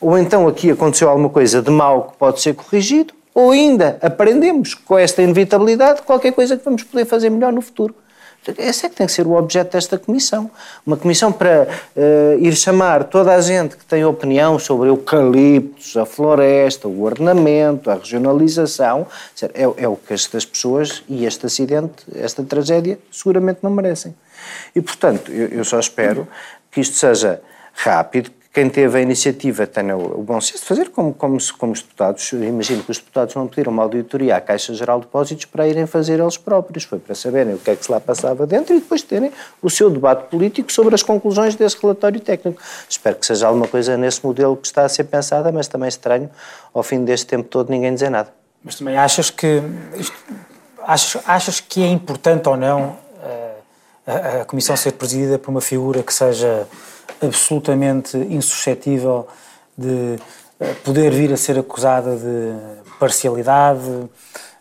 [0.00, 4.74] ou então aqui aconteceu alguma coisa de mal que pode ser corrigido, ou ainda aprendemos
[4.74, 7.94] com esta inevitabilidade qualquer coisa que vamos poder fazer melhor no futuro.
[8.58, 10.50] Esse é que tem que ser o objeto desta comissão.
[10.86, 16.06] Uma comissão para uh, ir chamar toda a gente que tem opinião sobre eucaliptos, a
[16.06, 19.06] floresta, o ordenamento, a regionalização.
[19.54, 24.14] É, é o que estas pessoas e este acidente, esta tragédia, seguramente não merecem.
[24.74, 26.26] E, portanto, eu, eu só espero
[26.70, 27.42] que isto seja
[27.74, 31.82] rápido, quem teve a iniciativa tenha o bom senso de fazer como, como, como os
[31.82, 32.32] deputados.
[32.32, 35.86] Imagino que os deputados não pediram uma auditoria à Caixa Geral de Depósitos para irem
[35.86, 36.82] fazer eles próprios.
[36.82, 39.30] Foi para saberem o que é que se lá passava dentro e depois terem
[39.62, 42.60] o seu debate político sobre as conclusões desse relatório técnico.
[42.88, 46.28] Espero que seja alguma coisa nesse modelo que está a ser pensada, mas também estranho,
[46.74, 48.32] ao fim deste tempo todo, ninguém dizer nada.
[48.64, 49.62] Mas também achas que.
[50.82, 53.54] Achas, achas que é importante ou não uh,
[54.06, 56.66] a, a Comissão ser presidida por uma figura que seja
[57.22, 59.26] absolutamente insuscetível
[59.76, 60.16] de
[60.58, 62.54] eh, poder vir a ser acusada de
[62.98, 64.08] parcialidade.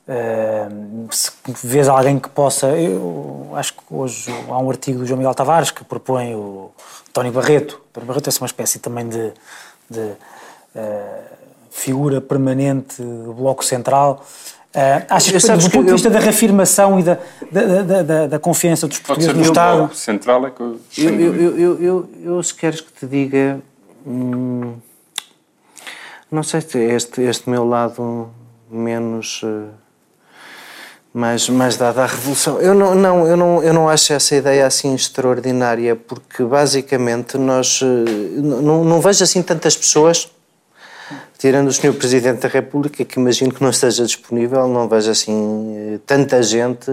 [0.09, 1.31] Uh, se
[1.63, 2.67] vês alguém que possa.
[2.69, 6.71] Eu acho que hoje há um artigo do João Miguel Tavares que propõe o
[7.09, 7.79] António Barreto.
[7.89, 9.31] António Barreto é uma espécie também de,
[9.87, 11.23] de uh,
[11.69, 14.25] figura permanente do Bloco Central.
[14.79, 16.11] Uh, acho que, do ponto de vista eu...
[16.11, 17.17] da reafirmação e da,
[17.51, 19.93] da, da, da, da confiança dos portugueses no Estado.
[19.93, 23.59] central é que eu, eu, eu, eu, eu, se queres que te diga.
[24.07, 24.75] Hum,
[26.31, 28.29] não sei se este, este meu lado
[28.71, 29.43] menos.
[29.43, 29.67] Uh,
[31.11, 32.61] mais, mais dado à revolução.
[32.61, 37.81] Eu não, não, eu, não, eu não acho essa ideia assim extraordinária, porque basicamente nós.
[37.81, 37.85] Uh,
[38.37, 40.29] não, não vejo assim tantas pessoas
[41.39, 41.93] tirando o Sr.
[41.93, 46.85] Presidente da República, que imagino que não esteja disponível, não vejo assim tanta gente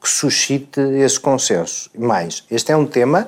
[0.00, 1.90] que suscite esse consenso.
[1.98, 3.26] Mais, este é um tema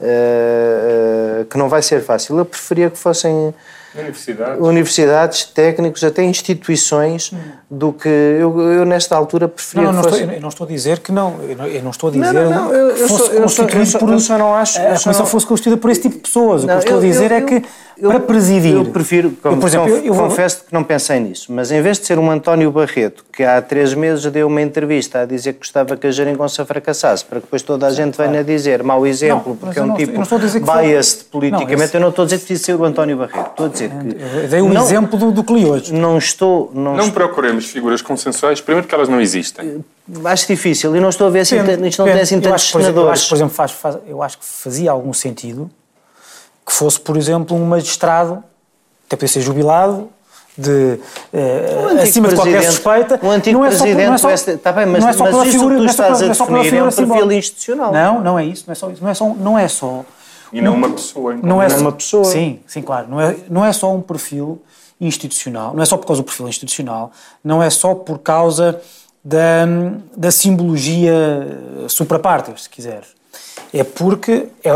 [0.00, 2.38] uh, que não vai ser fácil.
[2.38, 3.52] Eu preferia que fossem
[3.96, 4.60] Universidades.
[4.60, 7.32] universidades, técnicos, até instituições,
[7.74, 10.20] do que eu, eu nesta altura preferia Não, não, não fosse...
[10.22, 11.34] estou, eu não estou a dizer que não.
[11.48, 14.10] Eu não, eu não estou a dizer Não, não, não, eu- fosse constituído por.
[14.10, 16.62] eu só não acho- a comissão não- fosse constituída por esse tipo de pessoas.
[16.64, 17.62] o que eu estou a dizer é que
[17.98, 18.74] eu- para presidir.
[18.74, 21.80] Eu prefiro, como, por exemplo, conf- eu, vou- confesso que não pensei nisso, mas em
[21.80, 25.52] vez de ser um António Barreto, que há três meses deu uma entrevista a dizer
[25.54, 29.06] que gostava que a Geringonça fracassasse, para que depois toda a gente venha dizer mau
[29.06, 30.12] exemplo, Não, porque é um tipo
[30.60, 31.76] biased politicamente.
[31.76, 33.68] Não, esse- Eu não estou a dizer que precisa ser o António Barreto, estou a
[33.68, 34.42] dizer que.
[34.42, 35.92] eu dei um exemplo do, do que li hoje.
[35.94, 36.70] Não estou.
[36.74, 37.12] Não, Não estou-
[37.66, 39.84] figuras consensuais, primeiro porque elas não existem.
[40.26, 42.52] acho difícil e não estou a ver assim, Depende, isto não tem assim depende.
[42.52, 43.22] tantos que, exemplo, eu acho, senadores.
[43.22, 45.70] que, por exemplo, faz, faz- eu acho que fazia algum sentido
[46.66, 48.42] que fosse, por exemplo, um magistrado,
[49.06, 50.08] até podia ser jubilado,
[50.56, 50.98] de,
[51.32, 53.18] eh, antigo acima de qualquer suspeita.
[53.22, 55.24] O antigo não é só presidente não é só- Está bem, mas, não é só
[55.24, 57.32] mas pela figura- que tu é só estás a é só definir é um perfil
[57.32, 57.92] institucional.
[57.92, 58.64] Não, não é isso.
[58.68, 59.02] Não é só isso.
[59.02, 60.04] Não é só, não é só
[60.52, 61.34] E não uma pessoa.
[61.34, 62.24] não é Não é só- uma pessoa.
[62.24, 63.08] Sim, sim, claro.
[63.10, 64.62] Não é, não é só um perfil
[65.00, 67.10] institucional, não é só por causa do perfil institucional,
[67.42, 68.80] não é só por causa
[69.24, 69.66] da,
[70.16, 71.14] da simbologia
[71.88, 73.08] suprapartes, se quiseres.
[73.72, 74.70] É porque, é,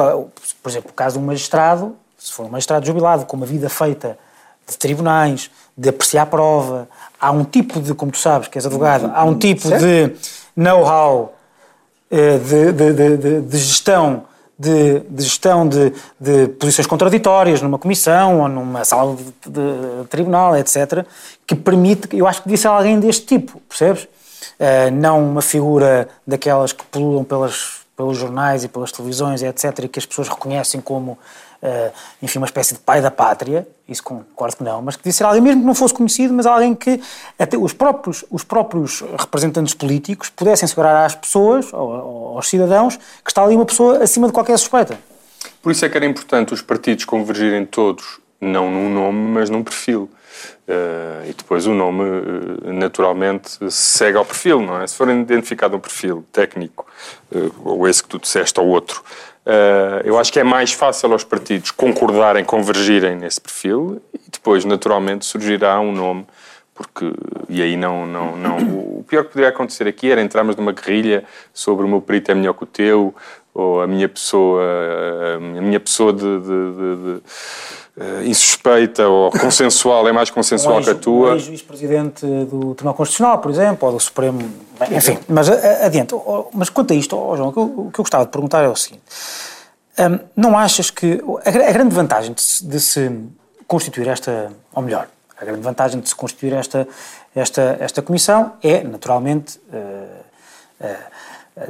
[0.62, 3.68] por exemplo, o caso de um magistrado, se for um magistrado jubilado com uma vida
[3.68, 4.18] feita
[4.66, 6.88] de tribunais, de apreciar a prova,
[7.20, 10.14] há um tipo de, como tu sabes, que és advogado, há um tipo de
[10.56, 11.34] know-how
[12.10, 14.24] eh, de- de- de- de gestão
[14.58, 20.56] de, de gestão de, de posições contraditórias numa comissão ou numa sala de, de tribunal,
[20.56, 21.06] etc.,
[21.46, 24.08] que permite, eu acho que devia ser alguém deste tipo, percebes?
[24.58, 29.88] Eh, não uma figura daquelas que pululam pelas, pelos jornais e pelas televisões, etc., e
[29.88, 31.16] que as pessoas reconhecem como,
[31.60, 31.90] eh,
[32.22, 35.24] enfim, uma espécie de pai da pátria, isso concordo que não, mas que devia ser
[35.24, 37.00] alguém mesmo que não fosse conhecido, mas alguém que
[37.38, 43.30] até os próprios, os próprios representantes políticos pudessem segurar às pessoas, ou, aos cidadãos, que
[43.30, 44.98] está ali uma pessoa acima de qualquer suspeita.
[45.62, 49.64] Por isso é que era importante os partidos convergirem todos, não num nome, mas num
[49.64, 50.08] perfil.
[50.68, 54.86] Eh, e depois o nome, eh, naturalmente, segue ao perfil, não é?
[54.86, 56.86] Se for identificado um perfil técnico,
[57.34, 59.02] eh, ou esse que tu disseste, ou outro,
[60.04, 65.24] eu acho que é mais fácil aos partidos concordarem, convergirem nesse perfil e depois, naturalmente,
[65.24, 66.26] surgirá um nome
[66.74, 67.10] porque
[67.48, 71.24] e aí não não não o pior que poderia acontecer aqui era entrarmos numa guerrilha
[71.52, 73.14] sobre o meu perito é melhor que o teu
[73.54, 74.62] ou a minha pessoa
[75.34, 77.22] a minha pessoa de, de, de, de
[77.98, 83.38] eh, insuspeita ou consensual é mais consensual que a tua Um ex-juiz-presidente do Tribunal Constitucional,
[83.38, 84.38] por exemplo, ou do Supremo.
[84.78, 86.14] Bem, enfim, mas a- a- adiante.
[86.14, 88.68] Oh, Mas quanto a isto, oh, João, o que, eu, o gostava de perguntar é
[88.68, 89.02] o seguinte:
[89.98, 93.10] Hum, não achas que a, a grande vantagem de se, de se
[93.66, 95.08] constituir esta, ou melhor,
[95.40, 96.86] a grande vantagem de se constituir esta,
[97.34, 100.04] esta, esta comissão é, naturalmente, eh,
[100.80, 100.96] eh,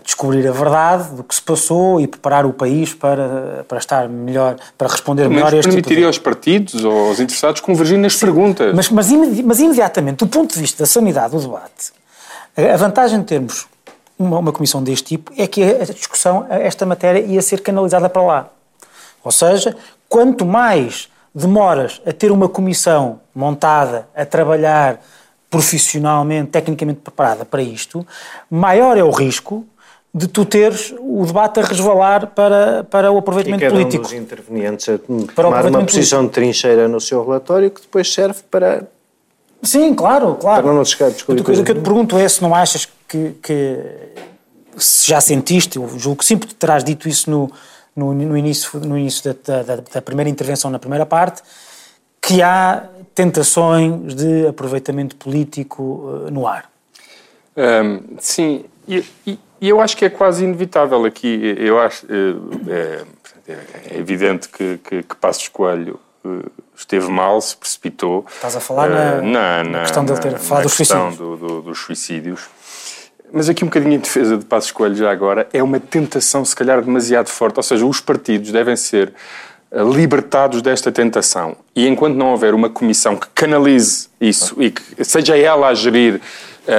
[0.05, 4.57] descobrir a verdade do que se passou e preparar o país para, para estar melhor,
[4.77, 5.83] para responder melhor a este tipo de...
[5.83, 10.27] permitiria aos partidos ou aos interessados convergir nas perguntas Mas, mas, imedi- mas imediatamente, do
[10.27, 11.92] ponto de vista da sanidade do debate,
[12.57, 13.66] a vantagem de termos
[14.18, 18.22] uma, uma comissão deste tipo é que a discussão, esta matéria, ia ser canalizada para
[18.22, 18.48] lá.
[19.22, 19.77] Ou seja,
[20.09, 25.01] quanto mais demoras a ter uma comissão montada, a trabalhar
[25.51, 28.07] profissionalmente, tecnicamente preparada para isto,
[28.51, 29.64] maior é o risco
[30.12, 33.99] de tu teres o debate a resvalar para, para o E aproveitamento cada político.
[34.05, 37.81] um dos intervenientes a Para o tomar uma posição de trincheira no seu relatório que
[37.81, 38.87] depois serve para
[39.62, 40.62] Sim, claro, claro.
[40.62, 42.88] Para não nos chegar a Outra coisa que eu te pergunto é se não achas
[43.09, 43.77] que, que
[44.77, 47.51] se já sentiste, eu julgo que sim, porque terás dito isso no,
[47.94, 51.42] no, no início, no início da, da, da primeira intervenção, na primeira parte,
[52.23, 52.85] que há
[53.16, 56.71] tentações de aproveitamento político eh, no ar.
[57.57, 61.55] Hum, sim, e, e- e eu acho que é quase inevitável aqui.
[61.59, 63.03] Eu acho eh,
[63.49, 63.55] é,
[63.94, 66.29] é evidente que, que, que Passos Coelho eh,
[66.77, 68.25] esteve mal, se precipitou.
[68.35, 71.16] Estás a falar na- Eh, na, na questão dele ter falado dos suicídios.
[71.16, 72.42] do- do- dos suicídios.
[73.33, 76.57] Mas aqui um bocadinho em defesa de Passos Coelho já agora, é uma tentação se
[76.57, 79.12] calhar demasiado forte, ou seja, os partidos devem ser
[79.71, 81.55] eh, libertados desta tentação.
[81.77, 86.14] E enquanto não houver uma comissão que canalize isso e que seja ela a gerir
[86.14, 86.21] eh,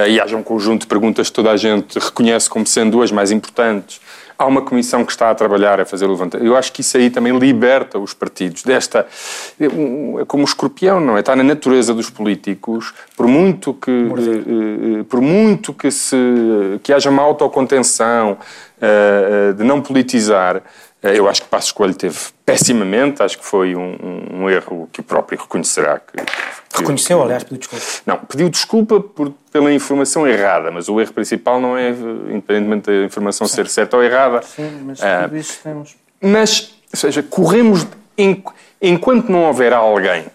[0.08, 3.30] e haja um conjunto de perguntas que toda a gente reconhece como sendo as mais
[3.30, 4.00] importantes,
[4.38, 6.46] há uma comissão que está a trabalhar, a fazer levantamento.
[6.46, 9.06] Eu acho que isso aí também liberta os partidos desta.
[9.60, 11.20] É como o escorpião, não é?
[11.20, 16.16] Está na natureza dos políticos, por muito que, eh, eh, por muito que, se,
[16.82, 18.38] que haja uma autocontenção
[18.80, 20.62] eh, eh, de não politizar.
[21.02, 23.96] eh, Eu acho que Passos Coelho teve pessimamente, acho que foi um,
[24.32, 25.98] um- erro que o próprio reconhecerá.
[26.00, 26.22] Que-
[26.80, 27.84] Reconheceu, que- aliás, pediu desculpa.
[28.06, 33.04] não, pediu desculpa por, pela informação errada, mas o erro principal não é, independentemente da
[33.04, 34.40] informação ser certa ou errada.
[34.84, 37.86] mas Ah, tudo isso temos mas, ou seja, corremos,
[38.18, 38.42] en-
[38.82, 40.26] enquanto não houver alguém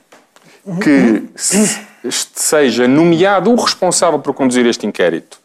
[0.82, 1.80] que se,
[2.10, 5.40] seja nomeado o responsável por conduzir este inquérito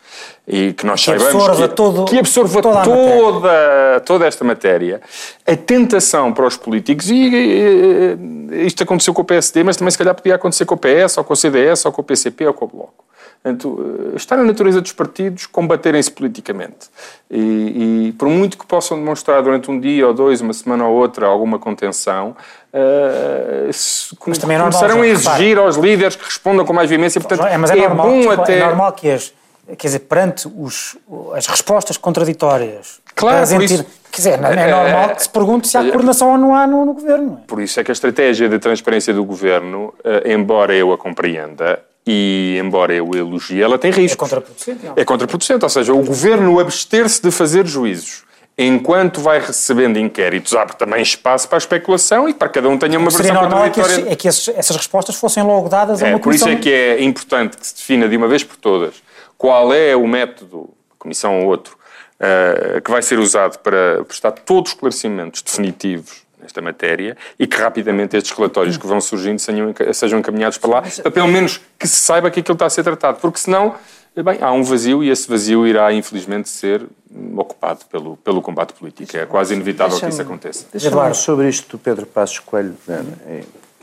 [0.52, 5.00] e que nós que saibamos absorva que, todo, que absorva toda, toda, toda, esta matéria,
[5.46, 8.16] a tentação para os políticos, e, e,
[8.50, 11.18] e, isto aconteceu com o PSD, mas também se calhar podia acontecer com o PS,
[11.18, 13.04] ou com o CDS, ou com o PCP, ou com o Bloco.
[13.40, 16.88] Portanto, está na natureza dos partidos combaterem-se politicamente.
[17.30, 20.96] E, e, por muito que possam demonstrar durante um dia ou dois, uma semana ou
[20.96, 22.36] outra, alguma contenção,
[22.74, 25.58] uh, se, é começarão a exigir repare.
[25.60, 27.20] aos líderes que respondam com mais veemência.
[27.20, 28.58] Portanto, é, mas é, é normal, bom até...
[28.58, 29.32] É normal que as
[29.76, 30.96] quer dizer, perante os,
[31.35, 33.00] as respostas contraditórias.
[33.14, 36.38] Claro, por isso, quer dizer, é, é normal que se pergunte se há coordenação ou
[36.38, 37.40] não há no, no governo.
[37.42, 37.46] É?
[37.46, 41.80] Por isso é que a estratégia de transparência do governo, eh, embora eu a compreenda,
[42.06, 44.12] e embora eu elogie, ela tem riscos.
[44.12, 44.87] É contraproducente.
[44.87, 44.92] Não.
[44.96, 48.24] É contraproducente, ou seja, o governo abster-se de fazer juízos
[48.61, 52.98] enquanto vai recebendo inquéritos, abre também espaço para a especulação e para cada um tenha
[52.98, 56.02] uma versão Seria normal é que, esses, é que esses, essas respostas fossem logo dadas
[56.02, 58.44] a uma é, Por isso é que é importante que se defina de uma vez
[58.44, 58.96] por todas
[59.40, 61.74] qual é o método, comissão ou outro,
[62.20, 67.57] uh, que vai ser usado para prestar todos os esclarecimentos definitivos nesta matéria e que
[67.57, 71.88] rapidamente estes relatórios que vão surgindo sejam, sejam encaminhados para lá, para pelo menos que
[71.88, 73.76] se saiba que aquilo está a ser tratado, porque senão
[74.14, 76.87] bem, há um vazio e esse vazio irá infelizmente ser
[77.35, 79.16] ocupado pelo, pelo combate político.
[79.16, 80.66] É quase inevitável que isso aconteça.
[80.70, 82.76] Deixa-me sobre isto do Pedro Passos Coelho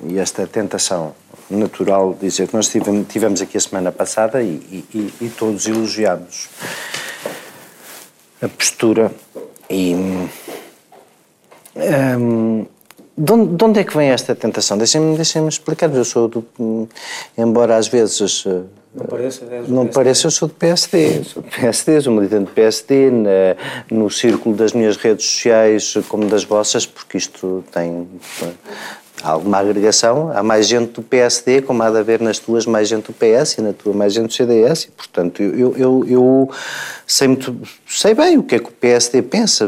[0.04, 1.16] e esta tentação
[1.50, 6.50] natural dizer que nós tivemos, tivemos aqui a semana passada e, e, e todos elogiámos
[8.42, 9.12] a postura
[9.70, 9.96] e.
[11.76, 12.66] Um,
[13.20, 14.78] de onde, de onde, é que vem esta tentação?
[14.78, 15.92] Deixem-me deixem explicar.
[15.94, 16.46] Eu sou do.
[17.36, 18.46] Embora às vezes.
[18.46, 18.62] Eh,
[18.94, 21.24] não pareça, não pareça eu sou do PSD.
[21.24, 23.30] Sou do PSD, sou militante do PSD, na,
[23.90, 28.08] no círculo das minhas redes sociais, como das vossas, porque isto tem
[29.24, 32.88] há alguma agregação, há mais gente do PSD, como há de haver nas tuas mais
[32.88, 36.52] gente do PS e na tua mais gente do CDS, e, portanto, eu, eu, eu
[37.06, 37.56] sei, muito,
[37.88, 39.68] sei bem o que é que o PSD pensa,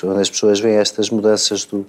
[0.00, 1.86] quando as pessoas veem estas mudanças do,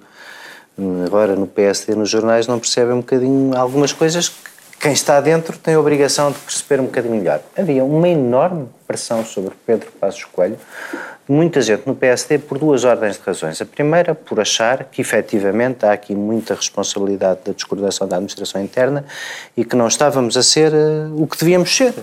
[1.06, 5.56] agora no PSD, nos jornais, não percebem um bocadinho algumas coisas que quem está dentro
[5.58, 7.40] tem a obrigação de perceber um bocadinho melhor.
[7.56, 10.58] Havia uma enorme pressão sobre Pedro Passos Coelho,
[11.32, 13.60] muita gente no PSD por duas ordens de razões.
[13.60, 19.04] A primeira, por achar que efetivamente há aqui muita responsabilidade da descoordenação da administração interna
[19.56, 21.94] e que não estávamos a ser uh, o que devíamos ser.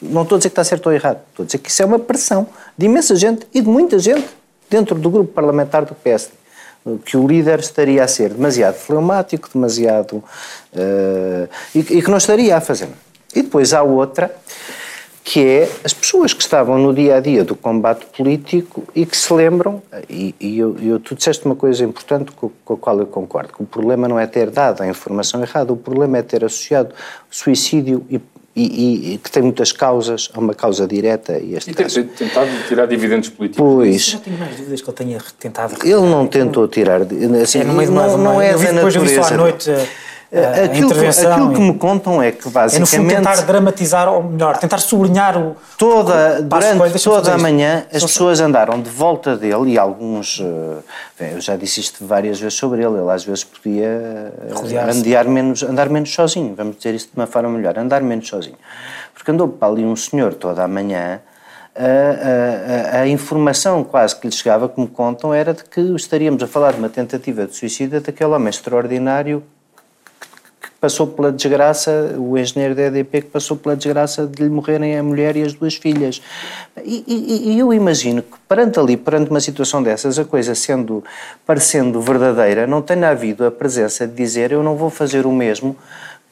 [0.00, 1.86] Não estou a dizer que está certo ou errado, estou a dizer que isso é
[1.86, 2.46] uma pressão
[2.78, 4.28] de imensa gente e de muita gente
[4.70, 6.44] dentro do grupo parlamentar do PSD
[7.04, 10.22] que o líder estaria a ser demasiado fleumático, demasiado.
[10.72, 12.88] Uh, e, e, que não estaria a fazer.
[13.34, 14.34] E depois há outra,
[15.24, 19.16] que é as pessoas que estavam no dia a dia do combate político e que
[19.16, 22.98] se lembram, e, e eu, eu, tu disseste uma coisa importante com, com, a qual
[22.98, 26.22] eu concordo, que o problema não é ter dado a informação errada, o problema é
[26.22, 26.94] ter associado
[27.30, 28.20] suicídio e
[28.56, 32.48] e, e, que tem muitas causas, há uma causa direta e este E tem tentado
[32.68, 33.66] tirar dividendos políticos.
[33.66, 34.04] Pois.
[34.04, 35.74] Já tenho mais dúvidas que ele tenha tentado.
[35.82, 37.00] Ele não tentou tirar.
[37.42, 39.00] Assim, é de não, não é da natureza.
[39.00, 39.70] Depois à noite
[40.64, 42.94] Aquilo, aquilo que me contam é que basicamente.
[42.94, 45.56] É no fundo tentar dramatizar, ou melhor, tentar sublinhar o.
[45.78, 50.40] Toda, durante toda a manhã as pessoas andaram de volta dele e alguns.
[50.40, 50.82] Uh,
[51.20, 55.62] eu já disse isto várias vezes sobre ele, ele às vezes podia uh, andar menos,
[55.62, 58.56] andar menos sozinho, vamos dizer isso de uma forma melhor, andar menos sozinho.
[59.14, 61.20] Porque andou para ali um senhor toda a manhã.
[61.76, 66.46] A, a, a, informação quase que lhe chegava, como contam, era de que estaríamos a
[66.46, 69.42] falar de uma tentativa de suicídio daquele homem extraordinário
[70.84, 75.02] passou pela desgraça, o engenheiro da EDP que passou pela desgraça de lhe morrerem a
[75.02, 76.20] mulher e as duas filhas.
[76.84, 81.02] E, e, e, eu imagino que perante ali, perante uma situação dessas, a coisa sendo,
[81.46, 85.74] parecendo verdadeira, não tenha havido a presença de dizer eu não vou fazer o mesmo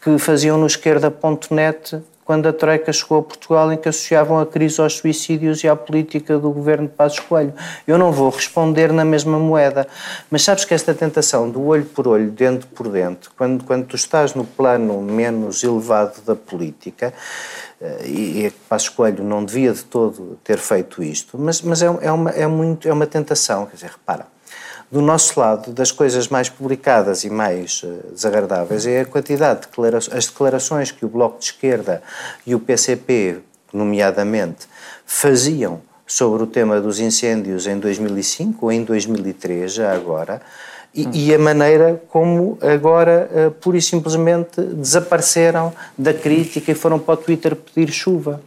[0.02, 4.80] que faziam no esquerda.net quando a Troika chegou a Portugal em que associavam a crise
[4.80, 7.52] aos suicídios e à política do governo de Passos Coelho.
[7.86, 9.86] Eu não vou responder na mesma moeda,
[10.30, 13.96] mas sabes que esta tentação do olho por olho, dentro por dentro, quando, quando tu
[13.96, 17.12] estás no plano menos elevado da política,
[17.80, 21.86] eh, e, e Passos Coelho não devia de todo ter feito isto, mas, mas é,
[21.86, 24.31] é, uma, é, muito, é uma tentação, quer dizer, repara,
[24.92, 29.66] do nosso lado, das coisas mais publicadas e mais uh, desagradáveis é a quantidade de
[29.68, 32.02] declarações, as declarações que o Bloco de Esquerda
[32.46, 33.38] e o PCP,
[33.72, 34.68] nomeadamente,
[35.06, 40.42] faziam sobre o tema dos incêndios em 2005 ou em 2003, já agora,
[40.94, 41.10] e, hum.
[41.12, 47.14] e a maneira como agora, uh, pura e simplesmente, desapareceram da crítica e foram para
[47.14, 48.40] o Twitter pedir chuva.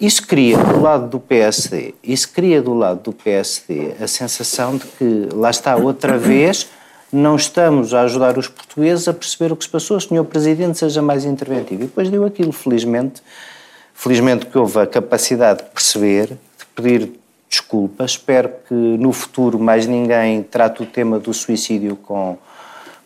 [0.00, 4.84] Isso cria do lado do PSD, isso cria do lado do PSD a sensação de
[4.84, 6.68] que lá está outra vez
[7.14, 10.76] não estamos a ajudar os portugueses a perceber o que se passou, o senhor Presidente
[10.78, 11.84] seja mais interventivo.
[11.84, 13.22] E depois deu aquilo, felizmente,
[13.94, 17.12] felizmente que houve a capacidade de perceber, de pedir
[17.54, 18.04] desculpa.
[18.04, 22.36] Espero que no futuro mais ninguém trate o tema do suicídio com,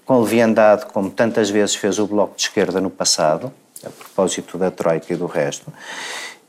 [0.04, 3.52] com leviandade, como tantas vezes fez o Bloco de Esquerda no passado,
[3.84, 5.72] a propósito da Troika e do resto.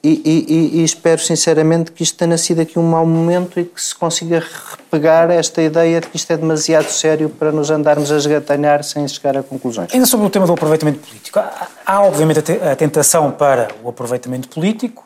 [0.02, 3.82] E, e, e, espero sinceramente que isto tenha sido aqui um mau momento e que
[3.82, 4.42] se consiga
[4.72, 9.06] repegar esta ideia de que isto é demasiado sério para nos andarmos a esgatanhar sem
[9.10, 9.94] chegar a conclusões.
[9.94, 14.48] Ainda sobre o tema do aproveitamento político, há, há obviamente a tentação para o aproveitamento
[14.48, 15.06] político,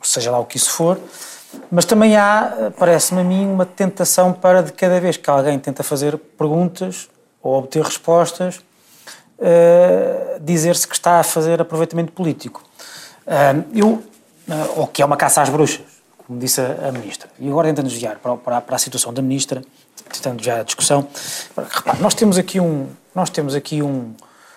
[0.00, 0.96] seja lá o que isso for,
[1.70, 5.82] mas também há, parece-me a mim, uma tentação para de cada vez que alguém tenta
[5.82, 7.08] fazer perguntas
[7.42, 8.60] ou obter respostas,
[9.38, 12.62] uh, dizer-se que está a fazer aproveitamento político.
[13.26, 14.02] Uh, eu, uh,
[14.76, 15.80] ou que é uma caça às bruxas,
[16.26, 17.28] como disse a, a Ministra.
[17.38, 19.62] E agora tentando desviar para, para, para, a situação da Ministra,
[20.12, 21.08] tentando já a discussão.
[21.56, 22.88] Repare, nós temos aqui um.
[23.14, 24.14] Nós temos aqui um.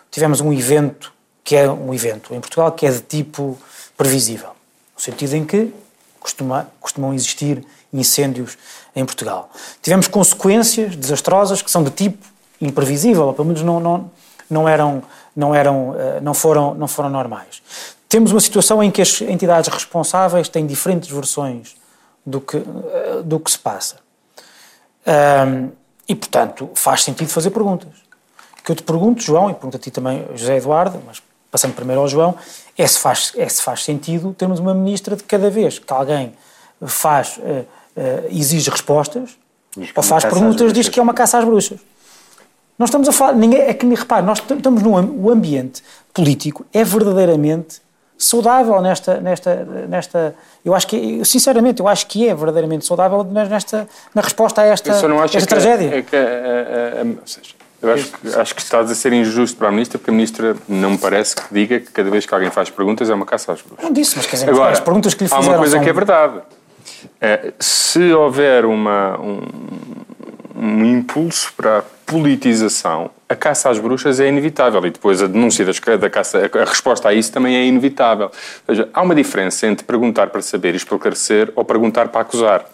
[0.09, 1.13] Tivemos um evento,
[1.43, 3.57] que é um evento em Portugal, que é de tipo
[3.95, 4.49] previsível.
[4.95, 5.73] No sentido em que
[6.21, 8.57] costuma, costumam existir incêndios
[8.95, 9.49] em Portugal.
[9.81, 12.25] Tivemos consequências desastrosas que são de tipo
[12.61, 14.11] imprevisível, ou pelo menos não, não,
[14.49, 15.03] não eram,
[15.35, 17.61] não, eram, ah, não, foram, não foram normais.
[18.07, 21.75] Temos uma situação em que as entidades responsáveis têm diferentes versões
[22.25, 22.61] do que,
[23.23, 23.97] do que se passa.
[25.07, 25.71] Um,
[26.07, 27.89] e, portanto, faz sentido fazer perguntas.
[28.59, 31.21] O que eu te pergunto, João, e pergunto a ti também, José Eduardo, mas
[31.51, 32.35] passando primeiro ao João,
[32.77, 36.33] é se faz, é se faz sentido termos uma ministra de cada vez que alguém
[36.85, 37.67] faz, uh, uh,
[38.31, 39.37] exige respostas,
[39.95, 41.79] ou faz perguntas, diz que é uma caça às bruxas.
[42.79, 45.83] Nós estamos a falar, ninguém, é que me repare, nós estamos num o ambiente
[46.13, 47.81] político, é verdadeiramente
[48.17, 49.55] saudável nesta, nesta,
[49.87, 54.65] nesta eu acho que, sinceramente, eu acho que é verdadeiramente saudável nesta, na resposta a
[54.65, 55.95] esta, esta é tragédia.
[55.97, 59.57] É que, é, é, é, seja, eu acho que, acho que estás a ser injusto
[59.57, 62.33] para a Ministra, porque a Ministra não me parece que diga que cada vez que
[62.33, 63.83] alguém faz perguntas é uma caça às bruxas.
[63.83, 65.83] Não disse, mas quer dizer, Agora, as perguntas que lhe fizeram Há uma coisa são...
[65.83, 66.41] que é verdade.
[67.19, 69.41] É, se houver uma, um,
[70.55, 75.65] um impulso para a politização, a caça às bruxas é inevitável e depois a denúncia
[75.97, 78.27] da caça, a resposta a isso também é inevitável.
[78.67, 82.65] Ou seja, há uma diferença entre perguntar para saber e esclarecer ou perguntar para acusar.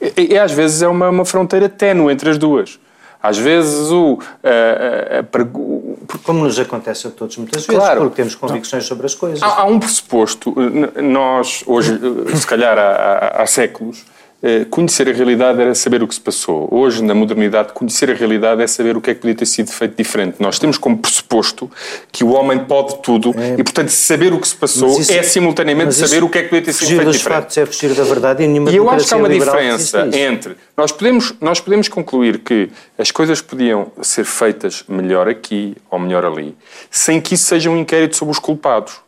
[0.00, 2.78] E, e às vezes é uma, uma fronteira ténue entre as duas.
[3.24, 4.18] Às vezes o.
[4.42, 9.06] A, a, a, Como nos acontece a todos muitas vezes, claro, porque temos convicções sobre
[9.06, 9.42] as coisas.
[9.42, 10.54] Há, há um pressuposto,
[11.02, 11.98] nós hoje,
[12.36, 14.13] se calhar há, há séculos, eh,
[14.70, 16.68] conhecer a realidade era saber o que se passou.
[16.70, 19.70] Hoje, na modernidade, conhecer a realidade é saber o que é que podia ter sido
[19.70, 20.36] feito diferente.
[20.38, 21.70] Nós temos como pressuposto
[22.12, 23.54] que o homem pode tudo é.
[23.58, 26.48] e, portanto, saber o que se passou isso, é simultaneamente saber o que é que
[26.48, 27.22] podia ter sido feito diferente.
[27.22, 30.56] Factos é fugir da verdade e nenhuma E eu acho que há uma diferença entre.
[30.76, 32.68] Nós podemos, nós podemos concluir que
[32.98, 36.56] as coisas podiam ser feitas melhor aqui ou melhor ali,
[36.90, 39.03] sem que isso seja um inquérito sobre os culpados.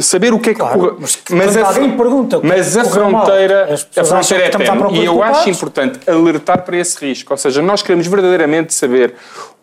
[0.00, 4.04] Saber o que é que claro, Mas, mas a, alguém pergunta mas a fronteira, a
[4.04, 4.98] fronteira é ténue.
[4.98, 7.32] E eu acho importante alertar para esse risco.
[7.32, 9.14] Ou seja, nós queremos verdadeiramente saber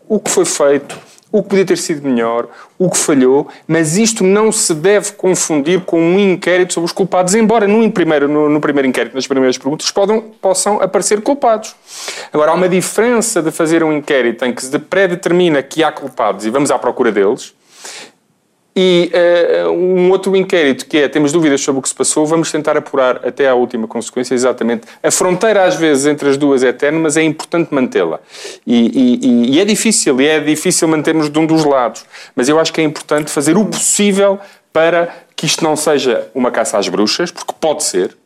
[0.07, 0.97] o que foi feito,
[1.31, 5.81] o que podia ter sido melhor, o que falhou, mas isto não se deve confundir
[5.81, 9.57] com um inquérito sobre os culpados, embora no primeiro, no, no primeiro inquérito, nas primeiras
[9.57, 11.75] perguntas, podam, possam aparecer culpados.
[12.31, 16.45] Agora, há uma diferença de fazer um inquérito em que se predetermina que há culpados
[16.45, 17.53] e vamos à procura deles,
[18.75, 22.51] e uh, um outro inquérito que é, temos dúvidas sobre o que se passou, vamos
[22.51, 24.85] tentar apurar até à última consequência exatamente.
[25.01, 28.19] A fronteira às vezes entre as duas é eterna, mas é importante mantê-la.
[28.67, 32.05] E, e, e, é difícil, e é difícil mantermos de um dos lados.
[32.35, 34.39] Mas eu acho que é importante fazer o possível
[34.73, 38.17] para que isto não seja uma caça às bruxas, porque pode ser,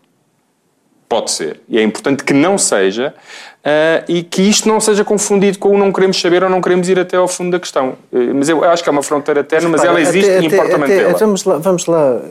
[1.07, 3.13] pode ser, e é importante que não seja,
[3.59, 6.87] Uh, e que isto não seja confundido com o não queremos saber ou não queremos
[6.87, 7.97] ir até ao fundo da questão.
[8.11, 10.77] Uh, mas eu acho que é uma fronteira eterna, mas, ela existe até, e importa
[10.77, 11.17] mantê-la.
[11.17, 12.21] Vamos lá, vamos lá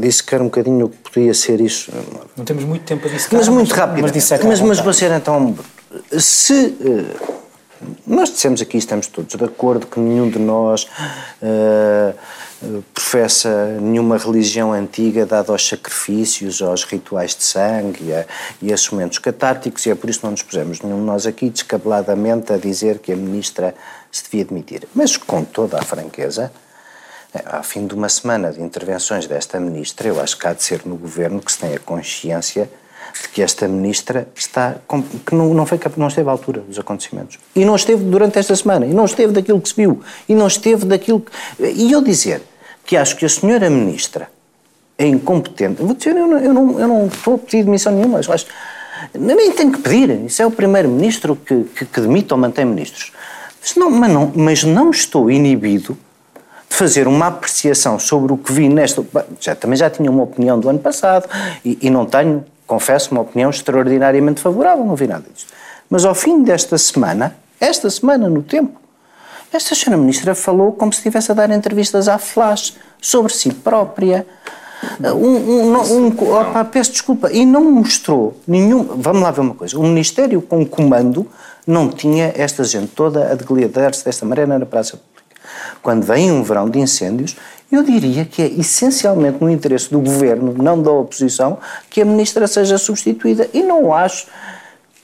[0.00, 1.92] dissecar um bocadinho o que poderia ser isso.
[2.34, 3.38] Não temos muito tempo a dissecar.
[3.38, 4.02] Mas muito rápido.
[4.02, 5.54] Mas, mas, mas você então,
[6.10, 6.74] se...
[6.80, 7.38] Uh,
[8.06, 10.88] nós dissemos aqui, estamos todos de acordo que nenhum de nós
[12.92, 18.26] professa nenhuma religião antiga dada aos sacrifícios, aos rituais de sangue e a,
[18.60, 21.26] e a momentos catárticos, e é por isso que não nos pusemos nenhum de nós
[21.26, 23.74] aqui descabeladamente a dizer que a ministra
[24.10, 24.88] se devia demitir.
[24.94, 26.50] Mas com toda a franqueza,
[27.44, 30.82] ao fim de uma semana de intervenções desta ministra, eu acho que há de ser
[30.84, 32.68] no governo que se tenha consciência
[33.20, 34.76] de que esta ministra está
[35.26, 37.38] que não, não, foi, não esteve à altura dos acontecimentos.
[37.54, 40.46] E não esteve durante esta semana, e não esteve daquilo que se viu, e não
[40.46, 41.32] esteve daquilo que...
[41.64, 42.42] E eu dizer
[42.84, 44.30] que acho que a senhora ministra
[44.96, 48.18] é incompetente, vou dizer, eu não, eu não, eu não estou a pedir demissão nenhuma,
[48.18, 48.46] acho,
[49.14, 53.12] nem tenho que pedir, isso é o primeiro-ministro que, que, que demite ou mantém ministros.
[53.60, 55.96] Mas não, mas não, mas não estou inibido
[56.68, 59.04] de fazer uma apreciação sobre o que vi nesta.
[59.40, 61.28] Já, também já tinha uma opinião do ano passado
[61.64, 65.52] e, e não tenho, confesso, uma opinião extraordinariamente favorável, não vi nada disto.
[65.90, 68.78] Mas ao fim desta semana, esta semana no tempo,
[69.52, 74.26] esta senhora ministra falou como se estivesse a dar entrevistas à flash sobre si própria.
[75.00, 78.84] Um, um, um, opa, peço desculpa, e não mostrou nenhum.
[78.84, 81.26] Vamos lá ver uma coisa: o Ministério com comando
[81.66, 85.00] não tinha esta gente toda a degliadar-se desta maneira na praça.
[85.82, 87.36] Quando vem um verão de incêndios,
[87.70, 91.58] eu diria que é essencialmente no interesse do governo, não da oposição,
[91.90, 93.48] que a ministra seja substituída.
[93.52, 94.26] E não acho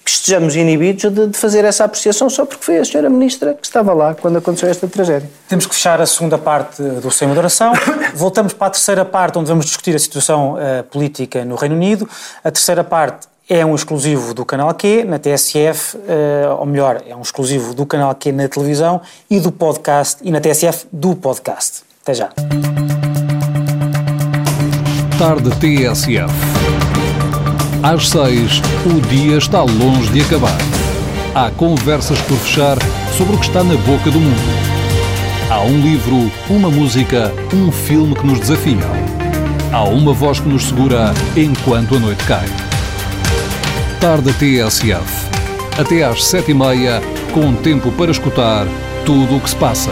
[0.05, 3.67] que estejamos inibidos de, de, fazer essa apreciação só porque foi a senhora ministra que
[3.67, 5.31] estava lá quando aconteceu esta tragédia.
[5.49, 7.73] Temos que fechar a segunda parte do Sem Moderação.
[8.15, 12.09] Voltamos para a terceira parte, onde vamos discutir a situação uh, política no Reino Unido.
[12.43, 17.15] A terceira parte é um exclusivo do canal Q na TSF, uh, ou melhor, é
[17.15, 21.83] um exclusivo do canal Q na televisão e do podcast, e na TSF do podcast.
[22.03, 22.31] Até já.
[25.19, 26.33] Tarde TSF.
[27.83, 30.57] Às seis, o dia está longe de acabar.
[31.35, 32.79] Há conversas por fechar
[33.17, 34.75] sobre o que está na boca do mundo.
[35.51, 38.79] Há um livro, uma música, um filme que nos desafiam.
[39.71, 42.64] Há uma voz que nos segura enquanto a noite cai.
[44.05, 45.01] Tarde TSF.
[45.81, 47.01] Até às sete e meia,
[47.33, 48.67] com tempo para escutar
[49.07, 49.91] tudo o que se passa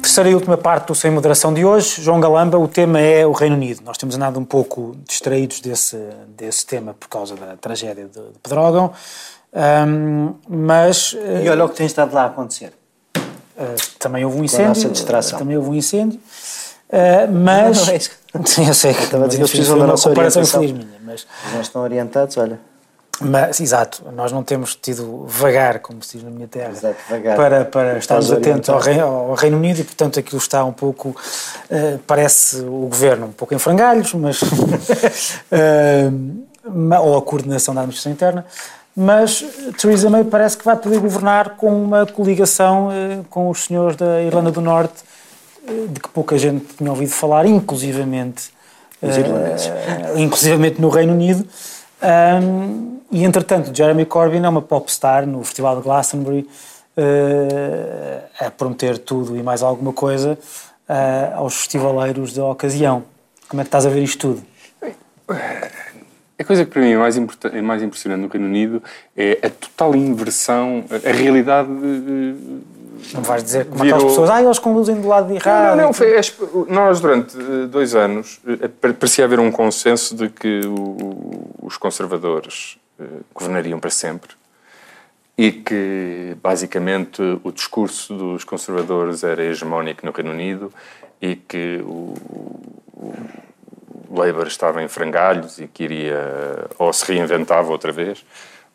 [0.00, 2.00] terceira e última parte do Sem Moderação de hoje.
[2.00, 3.82] João Galamba, o tema é o Reino Unido.
[3.84, 8.38] Nós temos andado um pouco distraídos desse, desse tema por causa da tragédia de, de
[8.42, 8.94] Pedrógão,
[9.86, 11.14] um, mas...
[11.44, 12.72] E olha o que tem estado lá a acontecer.
[13.14, 14.88] Uh, também houve um incêndio.
[14.90, 15.38] distração.
[15.38, 16.18] Também houve um incêndio.
[16.88, 17.76] Uh, mas...
[17.76, 18.17] Não, não é isso.
[18.44, 18.92] Sim, eu sei.
[18.92, 20.60] Eu estava a dizer que eles precisam da nossa orientação.
[20.60, 21.26] Minha, mas...
[21.54, 22.58] Nós estão orientados, olha...
[23.20, 26.96] Mas, exato, nós não temos tido vagar, como se diz na minha terra, exato,
[27.36, 31.08] para, para estarmos atentos ao Reino, ao Reino, Unido e, portanto, aquilo está um pouco,
[31.08, 34.40] uh, parece o governo um pouco em frangalhos, mas.
[35.50, 36.48] uh,
[37.02, 38.46] ou a coordenação da administração interna,
[38.94, 39.44] mas
[39.80, 44.22] Theresa May parece que vai poder governar com uma coligação uh, com os senhores da
[44.22, 45.02] Irlanda do Norte,
[45.88, 48.50] de que pouca gente tinha ouvido falar, inclusivamente,
[50.16, 51.46] inclusivamente no Reino Unido.
[52.02, 56.48] Um, e entretanto, Jeremy Corbyn é uma popstar no Festival de Glastonbury
[56.96, 60.38] uh, a prometer tudo e mais alguma coisa
[60.88, 63.04] uh, aos festivaleiros da ocasião.
[63.48, 64.42] Como é que estás a ver isto tudo?
[66.38, 68.82] A coisa que para mim é mais, é mais impressionante no Reino Unido
[69.16, 71.68] é a total inversão, a realidade.
[73.14, 73.96] Não vais dizer como virou...
[73.96, 75.76] aquelas pessoas, ah, eles conduzem do lado de errado.
[75.76, 76.14] Não, não, foi,
[76.68, 78.40] nós durante eh, dois anos
[78.80, 84.30] parecia haver um consenso de que o, os conservadores eh, governariam para sempre
[85.36, 90.72] e que basicamente o discurso dos conservadores era hegemónico no Reino Unido
[91.22, 92.14] e que o,
[92.92, 93.14] o
[94.10, 98.24] Labour estava em frangalhos e que iria ou se reinventava outra vez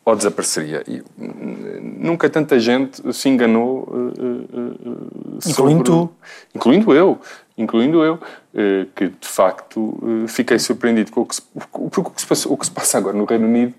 [0.04, 0.82] ou desapareceria.
[0.86, 3.88] E nunca tanta gente se enganou.
[3.88, 6.10] Uh, uh, incluindo tu.
[6.54, 7.18] Incluindo eu.
[7.56, 12.20] Incluindo eu, uh, que de facto fiquei surpreendido com o que, se, o, o, que
[12.20, 13.74] se passa, o que se passa agora no Reino Unido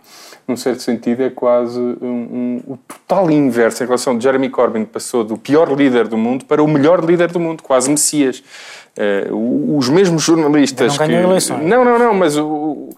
[0.47, 4.85] num certo sentido, é quase um, um, o total inverso em relação de Jeremy Corbyn,
[4.85, 8.43] que passou do pior líder do mundo para o melhor líder do mundo, quase Messias.
[9.75, 10.99] Os mesmos jornalistas.
[10.99, 11.13] Não que...
[11.13, 11.65] eleições.
[11.65, 12.89] Não, não, não, mas o,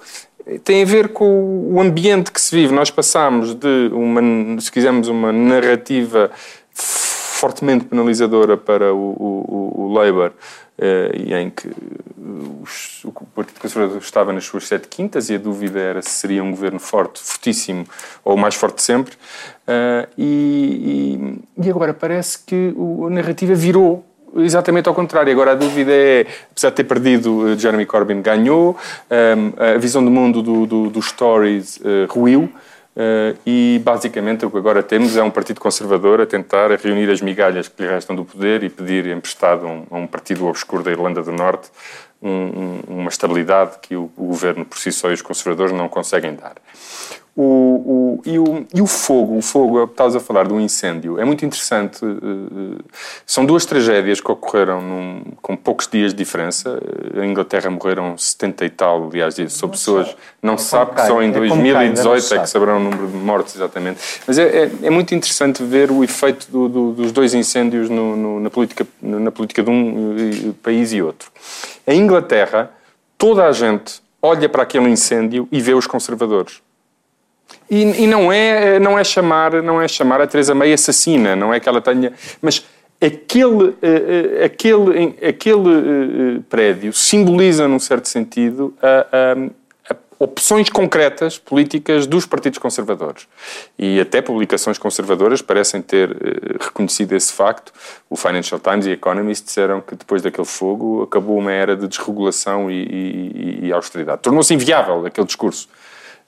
[0.63, 2.73] tem a ver com o ambiente que se vive.
[2.73, 6.31] Nós passamos de uma, se quisermos, uma narrativa
[6.73, 10.31] fortemente penalizadora para o, o, o Labour
[10.79, 11.69] eh, e em que
[12.61, 16.43] os, o Partido Conservador estava nas suas sete quintas e a dúvida era se seria
[16.43, 17.85] um governo forte, fortíssimo
[18.23, 19.15] ou mais forte sempre.
[19.67, 22.73] Uh, e, e, agora parece que
[23.05, 25.31] a narrativa virou exatamente ao contrário.
[25.31, 28.77] Agora a dúvida é, apesar de ter perdido, eh, Jeremy Corbyn ganhou,
[29.09, 32.51] um, a visão do mundo do, do, do Stories uh, ruiu.
[32.97, 37.21] Uh, e basicamente o que agora temos é um partido conservador a tentar reunir as
[37.21, 40.81] migalhas que lhe restam do poder e pedir emprestado a um, a um partido obscuro
[40.81, 41.69] da Irlanda do Norte
[42.21, 45.87] um, um, uma estabilidade que o, o, governo por si só e os conservadores não
[45.87, 46.55] conseguem dar.
[47.39, 51.23] O, o, e, o, e o fogo, o fogo, estavas a falar do incêndio, é
[51.23, 52.03] muito interessante.
[52.03, 52.81] Eh,
[53.27, 56.81] são duas tragédias que ocorreram num, com poucos dias de diferença.
[57.15, 60.17] Em Inglaterra morreram 70 e tal, aliás, são pessoas.
[60.41, 63.55] Não é se sabe que só em 2018 é que saberão o número de mortes
[63.55, 63.99] exatamente.
[64.25, 68.15] Mas é, é, é muito interessante ver o efeito do, do, dos dois incêndios no,
[68.15, 71.31] no, na, política, na política de um eh, país e outro.
[71.85, 72.71] Em Inglaterra,
[73.15, 76.65] toda a gente olha para aquele incêndio e vê os conservadores
[77.69, 81.53] E, e, não é não é chamar não é chamar a Teresa May assassina, não
[81.53, 82.65] é que ela tenha, mas
[83.01, 88.87] aquele uh, aquele aquele uh, prédio simboliza num certo sentido a,
[89.91, 93.27] a, a opções concretas políticas dos partidos conservadores.
[93.77, 96.09] E até publicações conservadoras parecem ter
[96.59, 97.71] reconhecido esse facto.
[98.09, 102.71] O Financial Times e Economist disseram que depois daquele fogo acabou uma era de desregulação
[102.71, 104.23] e, e, e austeridade.
[104.23, 105.69] Tornou-se inviável aquele discurso.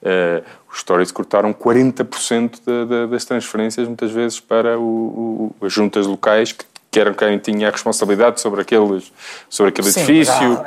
[0.02, 0.42] Uh,
[0.72, 6.06] os Tories cortaram 40% de, de, das transferências, muitas vezes, para o, o, as juntas
[6.06, 9.12] locais, que, que eram quem tinha a responsabilidade sobre, aqueles,
[9.48, 10.60] sobre aquele Sim, edifício.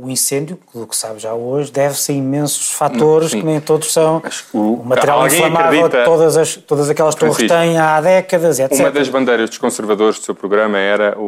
[0.00, 3.40] O incêndio, do que sabe já hoje, deve-se a imensos fatores Sim.
[3.40, 4.22] que nem todos são.
[4.52, 8.78] O, o, material inflamável que todas, as, todas aquelas torres têm há décadas, etc.
[8.78, 11.22] Uma das bandeiras dos conservadores do seu programa era o,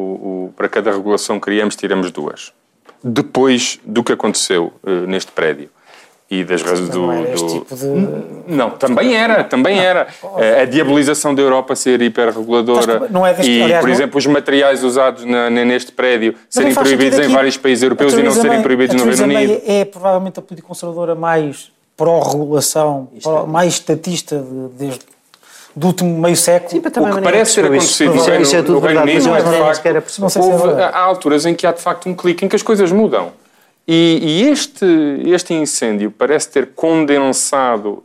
[0.49, 2.53] o para cada regulação que criamos, tiramos duas.
[3.03, 5.71] Depois do que aconteceu uh, neste prédio
[6.41, 7.47] e das razões do, do...
[7.47, 8.53] Tipo de...
[8.53, 9.83] não também era também não.
[9.83, 10.09] era
[10.63, 13.51] a diabolização da Europa ser hiperreguladora não é deste...
[13.51, 13.95] e Aliás, por não...
[13.95, 18.33] exemplo os materiais usados na, neste prédio serem proibidos em vários países europeus e não
[18.33, 24.39] serem proibidos no Reino Unido é provavelmente a política conservadora mais pró-regulação é- mais estatista
[24.39, 25.15] de, desde
[25.77, 26.71] do último meio século.
[26.71, 30.81] Sim, o que parece ter acontecido no Reino, no Reino Unido é, de facto, houve,
[30.81, 33.33] há alturas em que há de facto um clique em que as coisas mudam.
[33.87, 34.87] E, e este,
[35.27, 38.03] este incêndio parece ter condensado,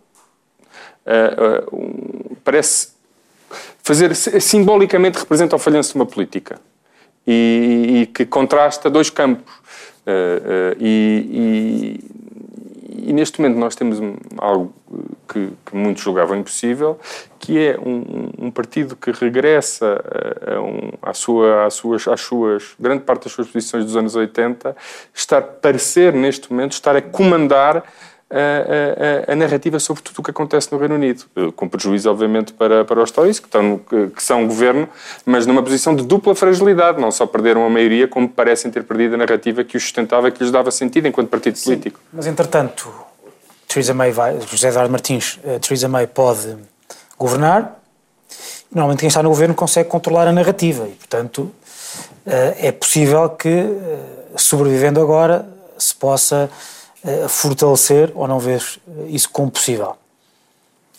[1.06, 2.90] uh, uh, parece
[3.82, 6.60] fazer, simbolicamente representa o falhanço de uma política
[7.26, 9.54] e, e que contrasta dois campos.
[10.06, 12.20] Uh, e, e,
[13.00, 14.00] neste momento nós temos
[14.38, 14.74] algo
[15.28, 17.00] que, que muitos julgavam impossível,
[17.40, 20.02] que é um, um partido que regressa
[20.46, 23.96] a, a um, à sua, às, suas, às suas, grande parte das suas posições dos
[23.96, 24.76] anos 80,
[25.14, 27.84] estar, parecer neste momento, estar a comandar
[28.32, 32.12] a, a, a, narrativa sobre tudo o que acontece no Reino Unido, eh, com prejuízo,
[32.12, 34.88] obviamente, para, para os Tories, que, estão, que, que são governo,
[35.26, 37.02] mas numa posição de dupla fragilidade.
[37.02, 40.44] Não só perderam a maioria, como parecem ter perdido a narrativa que os sustentava, que
[40.44, 42.00] lhes dava sentido enquanto partido Sim, político.
[42.14, 42.94] Mas, entretanto,
[43.68, 46.56] Theresa May vai, José Eduardo Martins, uh, Theresa May pode
[47.18, 47.80] governar.
[48.72, 51.52] Normalmente quem está no governo consegue controlar a narrativa e, portanto, uh,
[52.58, 53.66] é possível que,
[54.36, 55.50] sobrevivendo agora,
[55.80, 56.48] se possa
[57.28, 58.62] fortalecer ou não ver
[59.08, 59.96] isso como possível.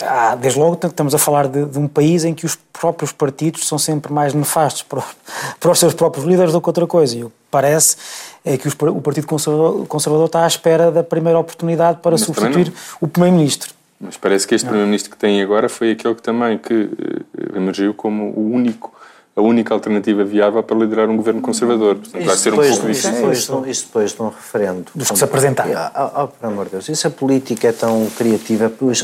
[0.03, 3.67] Ah, desde logo estamos a falar de, de, um país em que os próprios partidos
[3.69, 5.03] são sempre mais nefastos para,
[5.61, 7.17] para os seus próprios líderes do que outra coisa.
[7.17, 7.97] E o que parece
[8.45, 12.23] é que os, o Partido Conservador, Conservador, está à espera da primeira oportunidade para Mas
[12.23, 13.75] substituir o Primeiro-Ministro.
[14.01, 17.93] Mas parece que este Primeiro-Ministro que tem agora foi aquele que também que uh, emergiu
[17.93, 18.95] como o único
[19.41, 21.97] a única alternativa viável para liderar um governo conservador.
[21.97, 23.09] Portanto, vai ser um pouco isso.
[23.09, 24.86] Isso, isso depois de um referendo.
[24.95, 25.72] Dos que se apresentaram.
[25.97, 28.70] Oh, oh, pelo amor de Deus, isso a política é tão criativa.
[28.70, 29.03] Pois,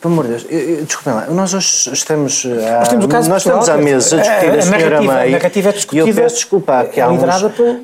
[0.00, 0.44] pelo amor de Deus,
[0.86, 2.44] desculpem lá, nós hoje estamos.
[2.44, 5.28] Nós, temos o caso nós estamos à mesa a discutir a, a, a senhora May.
[5.28, 6.06] A narrativa é discutida.
[6.06, 7.22] E eu peço desculpa, que há, uns,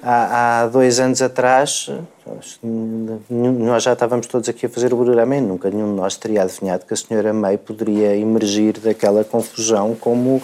[0.03, 1.91] há, há dois anos atrás
[3.31, 6.43] nós já estávamos todos aqui a fazer o programa e nunca nenhum de nós teria
[6.43, 10.43] adivinhado que a senhora May poderia emergir daquela confusão como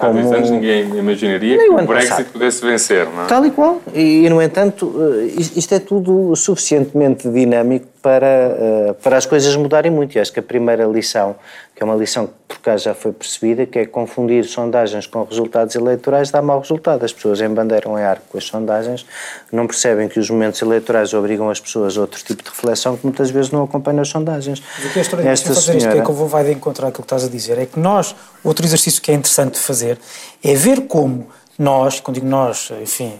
[0.00, 2.32] Há dois anos ninguém imaginaria que o Brexit passado.
[2.32, 3.26] pudesse vencer, não é?
[3.26, 3.82] Tal e qual.
[3.94, 9.90] E, no entanto, eh, isto é tudo suficientemente dinâmico para, eh, para as coisas mudarem
[9.90, 10.16] muito.
[10.16, 11.36] E acho que a primeira lição
[11.80, 15.24] que é uma lição que por cá já foi percebida, que é confundir sondagens com
[15.24, 17.06] resultados eleitorais dá mau resultado.
[17.06, 19.06] As pessoas embandeiram em arco com as sondagens,
[19.50, 23.06] não percebem que os momentos eleitorais obrigam as pessoas a outro tipo de reflexão que
[23.06, 24.58] muitas vezes não acompanham as sondagens.
[24.58, 25.78] o que é Esta fazer senhora...
[25.78, 27.80] isto é que eu vou vai de encontrar aquilo que estás a dizer, é que
[27.80, 29.98] nós, outro exercício que é interessante de fazer,
[30.44, 31.28] é ver como
[31.58, 33.14] nós, quando digo nós, enfim,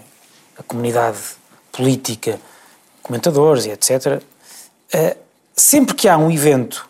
[0.59, 1.16] a comunidade
[1.72, 2.39] política,
[3.03, 4.20] comentadores e etc.,
[4.93, 5.16] eh,
[5.55, 6.88] sempre que há um evento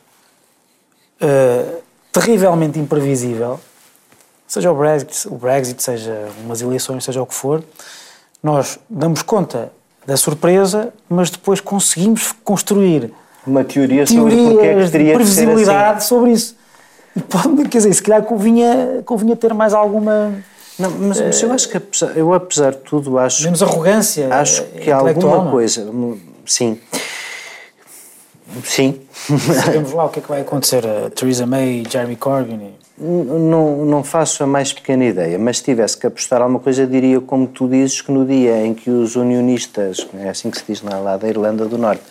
[1.21, 1.83] uh,
[2.13, 3.61] terrivelmente imprevisível,
[4.47, 7.63] seja o Brexit, o Brexit, seja umas eleições, seja o que for,
[8.43, 9.73] nós damos conta
[10.07, 13.13] da surpresa, mas depois conseguimos construir
[13.47, 16.09] uma teoria sobre porque é que teria previsibilidade assim.
[16.09, 16.57] sobre isso.
[17.15, 20.33] E pode, quer dizer, se calhar convinha, convinha ter mais alguma.
[20.79, 24.65] Não, mas, mas eu acho que apesar, eu apesar de tudo acho menos arrogância acho
[24.65, 25.87] que há alguma coisa
[26.47, 26.81] sim
[28.65, 29.01] Sim.
[29.13, 32.75] Sabemos lá o que é que vai acontecer a Theresa May e Jeremy Corbyn.
[33.03, 37.19] Não, não faço a mais pequena ideia, mas se tivesse que apostar alguma coisa, diria,
[37.19, 40.83] como tu dizes, que no dia em que os unionistas, é assim que se diz
[40.83, 42.03] lá, da Irlanda do Norte,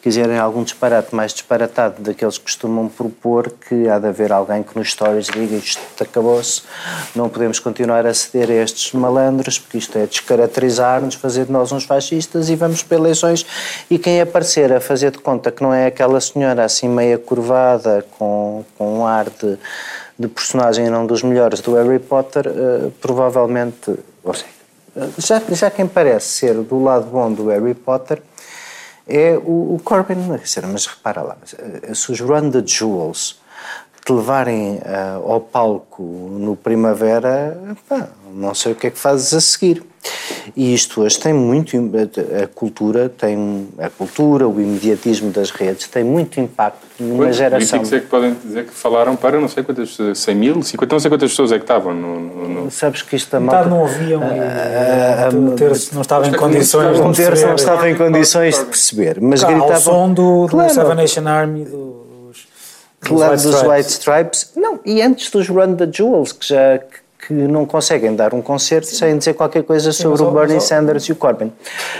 [0.00, 4.74] quiserem algum disparate mais disparatado daqueles que costumam propor, que há de haver alguém que
[4.78, 6.62] nos stories diga isto acabou-se,
[7.14, 11.72] não podemos continuar a ceder a estes malandros, porque isto é descaracterizar-nos, fazer de nós
[11.72, 13.44] uns fascistas e vamos para eleições.
[13.90, 18.04] E quem aparecer a fazer de conta que não é aquela senhora assim meia curvada,
[18.18, 19.58] com, com um ar de
[20.18, 23.94] de personagem e não dos melhores do Harry Potter, uh, provavelmente,
[24.34, 24.44] seja,
[25.18, 28.20] já, já quem parece ser do lado bom do Harry Potter
[29.06, 30.18] é o, o Corbyn,
[30.70, 33.40] mas repara lá, eh, se os Run the Jewels
[34.04, 37.58] te levarem uh, ao palco no Primavera,
[37.88, 39.84] pá, não sei o que é que fazes a seguir.
[40.56, 41.76] E isto hoje tem muito
[42.42, 47.78] a cultura tem a cultura, o imediatismo das redes tem muito impacto numa pois, geração.
[47.78, 51.00] Políticos é que podem dizer que falaram para não sei quantas, 100 mil, 50, não
[51.00, 52.20] sei quantas pessoas é que estavam no.
[52.20, 52.70] no, no...
[52.70, 53.68] Sabes que isto a malta.
[53.68, 56.98] não ouviam um terço não estava em condições.
[56.98, 59.94] Um terço não estava em condições de perceber, mas claro, gritavam.
[59.94, 60.74] Ao som do, do claro.
[60.74, 62.48] Seven Nation Army dos.
[63.00, 64.52] Claro, dos White Stripes.
[64.56, 66.80] Não, e antes dos Run the Jewels, que já
[67.28, 68.96] que não conseguem dar um concerto Sim.
[68.96, 71.52] sem dizer qualquer coisa Sim, sobre o Bernie Sanders e o Corbyn.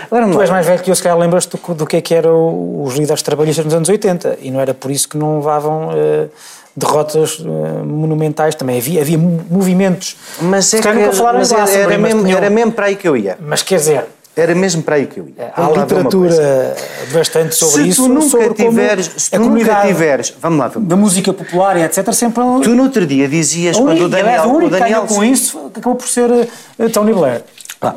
[0.09, 2.15] Agora, tu és mais velho que eu, se calhar lembras-te do, do que é que
[2.15, 5.89] eram os líderes trabalhistas nos anos 80 e não era por isso que não levavam...
[5.89, 6.29] Uh,
[6.75, 7.47] derrotas uh,
[7.83, 12.49] monumentais também havia, havia movimentos mas é que, nunca falaram mas era, era, mesmo, era
[12.49, 14.05] mesmo para aí que eu ia mas quer dizer
[14.39, 15.51] era mesmo para aí que eu ia.
[15.55, 16.75] Há literatura
[17.11, 18.03] bastante sobre se isso.
[18.03, 20.87] Tu nunca tiveres, se tu nunca tiveres, vamos lá, vamos.
[20.87, 24.65] da música popular e etc, sempre Tu no outro dia dizias quando o Daniel, o,
[24.65, 27.43] o Daniel com isso acabou por ser uh, Tony Blair.
[27.81, 27.95] Ah,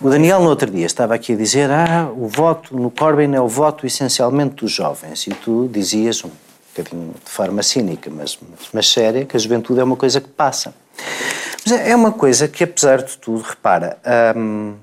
[0.00, 3.40] o Daniel no outro dia estava aqui a dizer ah, o voto no Corbyn é
[3.40, 6.30] o voto essencialmente dos jovens e tu dizias um
[6.76, 8.38] bocadinho de forma cínica, mas,
[8.72, 10.74] mas séria, que a juventude é uma coisa que passa.
[11.64, 13.96] Mas é uma coisa que, apesar de tudo, repara,
[14.36, 14.74] hum,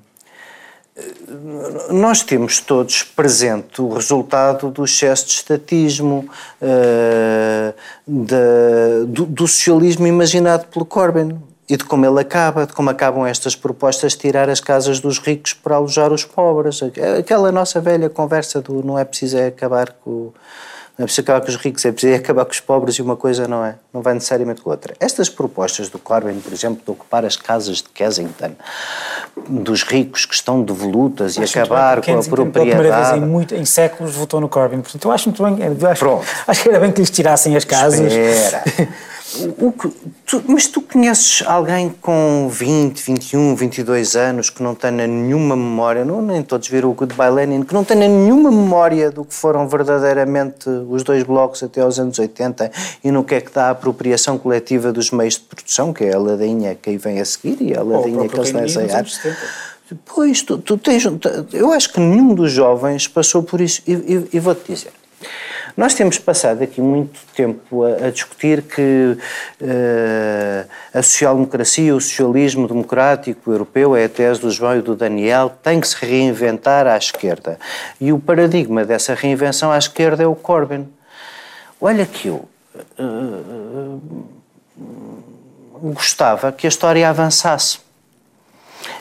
[1.92, 6.30] nós temos todos presente o resultado do excesso de estatismo,
[6.62, 7.74] uh,
[8.08, 11.38] do, do, socialismo imaginado pelo Corbyn
[11.70, 15.20] e de como ele acaba, de como acabam estas propostas de tirar as casas dos
[15.20, 16.82] ricos para alojar os pobres.
[17.18, 20.34] Aquela nossa velha conversa do não é preciso é acabar com
[21.04, 23.48] é preciso acabar com os ricos, é preciso acabar com os pobres e uma coisa
[23.48, 24.94] não é, não vai necessariamente com a outra.
[25.00, 28.52] Estas propostas do Corbyn, por exemplo, de ocupar as casas de Kensington,
[29.48, 32.52] dos ricos que estão devolutas e acabar com a propriedade...
[32.52, 35.58] Pela primeira vez em, muito, em séculos votou no Corbyn, portanto eu acho muito bem,
[35.90, 38.12] acho, acho que era bem que lhes tirassem as casas.
[38.12, 38.64] Espera.
[39.60, 39.90] O, que,
[40.26, 46.04] tu, mas tu conheces alguém com 20, 21, 22 anos que não tenha nenhuma memória,
[46.04, 49.68] não, nem todos viram o Goodbye Lenin, que não tenha nenhuma memória do que foram
[49.68, 52.72] verdadeiramente os dois blocos até aos anos 80
[53.04, 56.16] e no que é que dá a apropriação coletiva dos meios de produção, que é
[56.16, 58.54] a ladainha que aí vem a seguir e a ladainha que eles
[58.96, 59.04] a
[60.06, 61.04] Pois, tu, tu tens.
[61.52, 63.82] Eu acho que nenhum dos jovens passou por isso.
[63.88, 64.92] E, e, e vou-te dizer.
[65.76, 69.18] Nós temos passado aqui muito tempo a, a discutir que
[69.62, 75.50] uh, a social-democracia, o socialismo democrático europeu, é a tese do João e do Daniel,
[75.64, 77.60] tem que se reinventar à esquerda.
[78.00, 80.88] E o paradigma dessa reinvenção à esquerda é o Corbyn.
[81.82, 82.48] Olha que eu
[83.00, 84.02] uh,
[85.82, 87.89] gostava que a história avançasse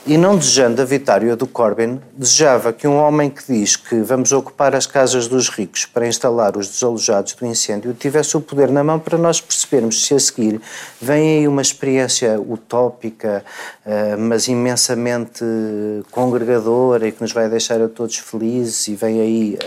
[0.05, 4.31] e não desejando a vitória do Corbyn, desejava que um homem que diz que vamos
[4.31, 8.83] ocupar as casas dos ricos para instalar os desalojados do incêndio tivesse o poder na
[8.83, 10.59] mão para nós percebermos se a seguir
[11.01, 13.43] vem aí uma experiência utópica,
[13.85, 15.43] eh, mas imensamente
[16.11, 19.59] congregadora e que nos vai deixar a todos felizes e vem aí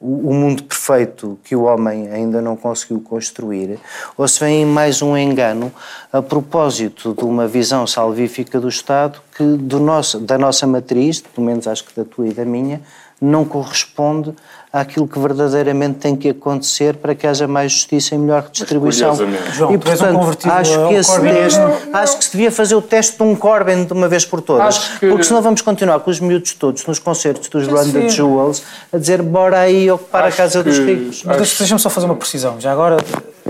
[0.00, 3.78] o mundo perfeito que o homem ainda não conseguiu construir,
[4.16, 5.70] ou se vem mais um engano
[6.10, 11.46] a propósito de uma visão salvífica do Estado que do nosso, da nossa matriz, pelo
[11.46, 12.80] menos acho que da tua e da minha,
[13.20, 14.34] não corresponde
[14.72, 19.14] àquilo que verdadeiramente tem que acontecer para que haja mais justiça e melhor redistribuição.
[19.52, 21.60] João, e portanto, um acho que esse teste,
[21.92, 24.78] acho que se devia fazer o teste de um Corbyn de uma vez por todas,
[24.98, 25.08] que...
[25.08, 28.62] porque senão vamos continuar com os miúdos todos nos concertos dos Run the Jewels
[28.92, 30.68] a dizer bora aí ocupar acho a casa que...
[30.68, 31.24] dos ricos.
[31.24, 32.60] Mas deixa-me só fazer uma precisão.
[32.60, 32.98] Já agora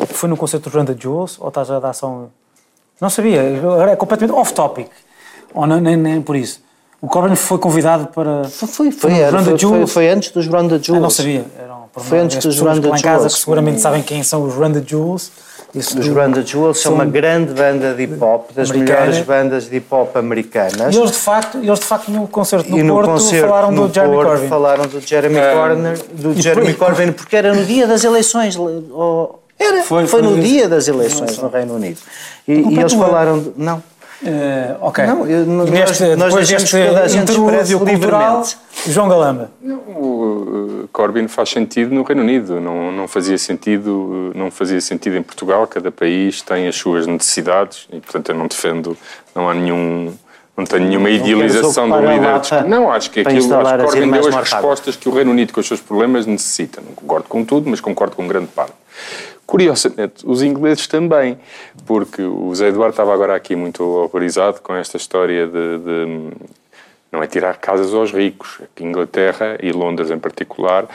[0.08, 2.28] foi no concerto dos Run the Jewels ou estás a dar só um...
[2.98, 3.42] Não sabia,
[3.90, 4.88] é completamente off-topic.
[5.52, 6.62] Ou nem, nem, nem por isso.
[7.02, 8.44] O Corbyn foi convidado para.
[8.44, 10.88] Foi, foi, foi, era, foi, foi, foi, antes dos the Jewels.
[10.88, 11.44] Ah, não sabia.
[11.58, 13.00] Eram, foi antes dos the Jewels.
[13.00, 15.30] em casa que seguramente sabem quem são os the Jewels.
[15.74, 19.00] Isso os Run the Jewels são uma grande banda de hip hop, das americana.
[19.00, 20.94] melhores bandas de hip hop americanas.
[20.94, 23.86] E eles de facto, eles de facto no concerto no, no Porto concerto, falaram no
[23.86, 24.48] do Jeremy Porto, Corbyn.
[24.48, 28.56] Falaram do Jeremy, Corbyn, do Jeremy Corbyn, porque era no dia das eleições.
[28.56, 32.00] Oh, Era, foi, foi, no dia das eleições no Reino Unido.
[32.48, 33.38] E, e eles falaram.
[33.38, 33.80] De, não.
[34.22, 35.06] Uh, ok.
[35.06, 36.76] Não, eu, nós, neste, nós depois deste
[37.16, 38.44] interlúdio cultural,
[38.86, 39.50] João Galamba.
[39.62, 45.16] Não, o Corbyn faz sentido no Reino Unido, não, não, fazia sentido, não fazia sentido
[45.16, 45.66] em Portugal.
[45.66, 48.96] Cada país tem as suas necessidades e, portanto, eu não defendo,
[49.34, 50.12] não há nenhum.
[50.56, 52.68] Não tenho nenhuma não idealização do líder.
[52.68, 55.60] Não, acho que aquilo, acho que Corbyn deu as respostas que o Reino Unido, com
[55.60, 56.82] os seus problemas, necessita.
[56.86, 58.74] Não concordo com tudo, mas concordo com grande parte.
[59.50, 61.36] Curiosamente, os ingleses também,
[61.84, 66.30] porque o Zé Eduardo estava agora aqui muito horrorizado com esta história de, de
[67.10, 68.60] não é tirar casas aos ricos.
[68.62, 70.88] Aqui Inglaterra e Londres em particular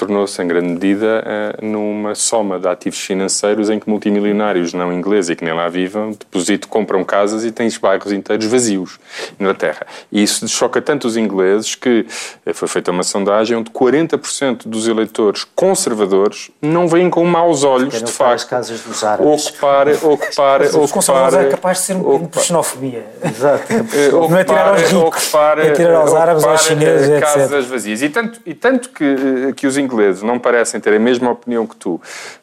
[0.00, 1.22] tornou-se em grande medida
[1.60, 5.68] uh, numa soma de ativos financeiros em que multimilionários não ingleses e que nem lá
[5.68, 8.98] vivam depositam, compram casas e tens bairros inteiros vazios
[9.38, 9.86] na Inglaterra.
[10.10, 12.06] E isso choca tanto os ingleses que
[12.46, 18.02] uh, foi feita uma sondagem onde 40% dos eleitores conservadores não veem com maus olhos,
[18.02, 19.50] de facto, as casas dos árabes.
[19.50, 23.06] ocupar, ocupar, Mas conservadores é capaz de ser um bocadinho por xenofobia.
[23.22, 23.60] Exato.
[23.90, 27.20] Uh, não é tirar aos ricos, ocupar, é tirar aos árabes, aos chineses, etc.
[27.20, 28.02] Casas vazias.
[28.02, 31.66] E tanto, e tanto que, que os ingleses ingleses não parecem ter a mesma opinião
[31.66, 32.00] que tu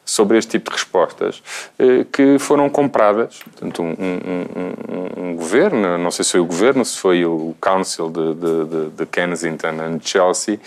[0.08, 1.42] sobre este tipo de respostas,
[1.78, 3.40] eh, que foram compradas.
[3.40, 7.54] Portanto, um, um, um, um governo, não sei se foi o governo, se foi o
[7.60, 10.58] Council de, de, de, Kensington e Chelsea,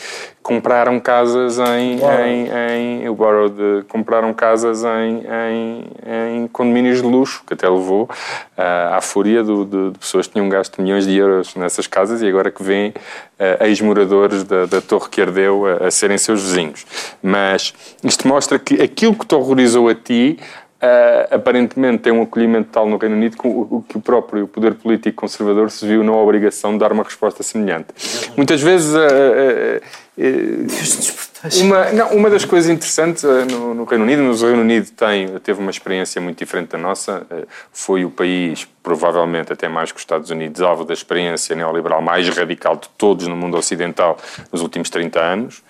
[0.43, 7.07] compraram casas em, em, em o Borough de, compraram casas em, em, em, condomínios de
[7.07, 11.05] luxo, que até levou uh, à fúria do, de, de, pessoas que tinham gasto milhões
[11.05, 15.65] de euros nessas casas e agora que vêm uh, ex-moradores da, da, torre que ardeu
[15.65, 16.85] a, a serem seus vizinhos.
[17.21, 17.73] Mas
[18.03, 20.37] isto mostra que aquilo que te horrorizou a ti
[20.81, 24.73] Uh, aparentemente tem um acolhimento tal no Reino Unido que o, que o próprio poder
[24.73, 27.89] político conservador se viu na obrigação de dar uma resposta semelhante.
[28.35, 28.91] Muitas vezes.
[28.91, 29.79] Uh,
[30.17, 35.27] uh, uma, não, uma das coisas interessantes no, no, Reino Unido, no Reino Unido tem,
[35.39, 37.27] teve uma experiência muito diferente da nossa,
[37.71, 42.27] foi o país, provavelmente até mais que os Estados Unidos, alvo da experiência neoliberal mais
[42.29, 44.17] radical de todos no mundo ocidental
[44.51, 45.63] nos últimos 30 anos.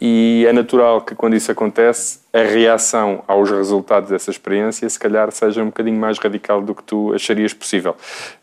[0.00, 5.30] E é natural que quando isso acontece, a reação aos resultados dessa experiência se calhar
[5.30, 7.94] seja um bocadinho mais radical do que tu acharias possível.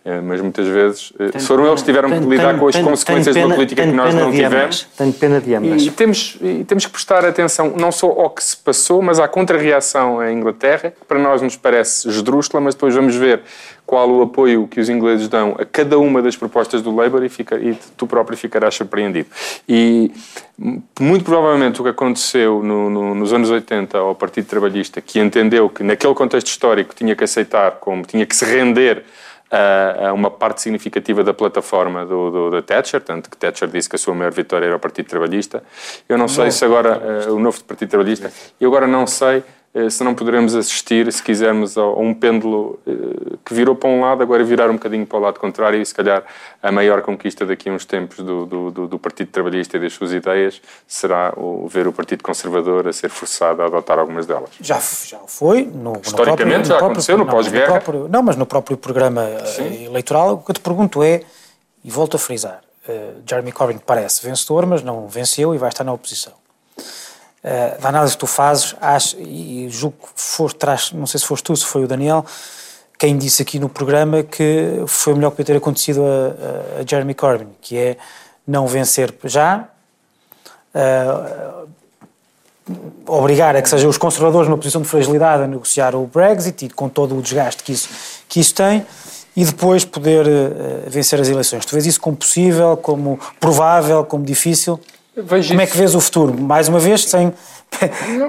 [0.05, 3.47] Uh, mas muitas vezes uh, foram eles que tiveram que lidar com as consequências pena,
[3.47, 4.87] de uma política que nós não tivemos.
[4.95, 5.83] Tenho pena de ambas.
[5.83, 9.27] E temos, e temos que prestar atenção não só ao que se passou, mas à
[9.27, 13.41] contra-reação em Inglaterra, que para nós nos parece esdrúxula, mas depois vamos ver
[13.87, 17.29] qual o apoio que os ingleses dão a cada uma das propostas do Labour e,
[17.29, 19.27] fica, e tu próprio ficarás surpreendido.
[19.67, 20.11] E
[20.99, 25.69] muito provavelmente o que aconteceu no, no, nos anos 80 ao Partido Trabalhista, que entendeu
[25.69, 29.03] que naquele contexto histórico tinha que aceitar, como tinha que se render
[29.51, 33.95] a, uma parte significativa da plataforma do, do, da Thatcher, tanto que Thatcher disse que
[33.95, 35.63] a sua maior vitória era o Partido Trabalhista.
[36.07, 39.43] Eu não, não sei se agora, uh, o novo Partido Trabalhista, eu agora não sei
[39.89, 44.23] se não poderemos assistir, se quisermos, a um pêndulo eh, que virou para um lado,
[44.23, 46.23] agora virar um bocadinho para o lado contrário e se calhar
[46.61, 50.11] a maior conquista daqui a uns tempos do, do, do Partido Trabalhista e das suas
[50.11, 54.49] ideias será o, ver o Partido Conservador a ser forçado a adotar algumas delas.
[54.59, 55.65] Já, já foi.
[55.65, 57.83] No, Historicamente no próprio, já no aconteceu, no pós-guerra.
[58.09, 59.85] Não, mas no próprio programa eh, Sim.
[59.85, 61.21] eleitoral, o que eu te pergunto é,
[61.83, 65.83] e volto a frisar, uh, Jeremy Corbyn parece vencedor, mas não venceu e vai estar
[65.83, 66.33] na oposição
[67.81, 71.43] da análise que tu fazes, acho, e julgo que foste, traz, não sei se foste
[71.43, 72.25] tu, se foi o Daniel,
[72.99, 76.85] quem disse aqui no programa que foi o melhor que podia ter acontecido a, a,
[76.85, 77.97] Jeremy Corbyn, que é
[78.45, 79.69] não vencer já,
[80.75, 81.69] uh,
[83.07, 86.69] obrigar a que sejam os conservadores numa posição de fragilidade a negociar o Brexit e
[86.69, 87.89] com todo o desgaste que isso,
[88.27, 88.85] que isso tem,
[89.33, 91.65] e depois poder uh, vencer as eleições.
[91.65, 94.77] Tu vês isso como possível, como provável, como difícil?
[95.15, 96.39] Vejo Como é que vês o futuro?
[96.39, 97.33] Mais uma vez, sem,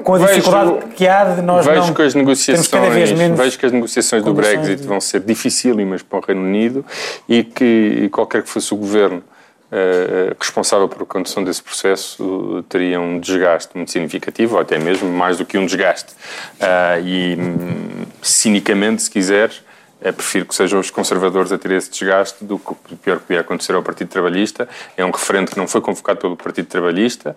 [0.02, 3.12] com a dificuldade vejo, que há de nós vejo não que as negociações, cada vez
[3.12, 4.86] menos Vejo que as negociações do Brexit de...
[4.86, 6.84] vão ser dificílimas para o Reino Unido
[7.28, 9.22] e que qualquer que fosse o governo
[9.70, 14.80] Uh, responsável por a condução desse processo uh, teria um desgaste muito significativo, ou até
[14.80, 16.12] mesmo mais do que um desgaste.
[16.60, 19.62] Uh, e, um, cinicamente, se quiseres,
[20.00, 23.26] é, prefiro que sejam os conservadores a ter esse desgaste do que o pior que
[23.26, 24.68] podia acontecer ao Partido Trabalhista.
[24.96, 27.36] É um referente que não foi convocado pelo Partido Trabalhista,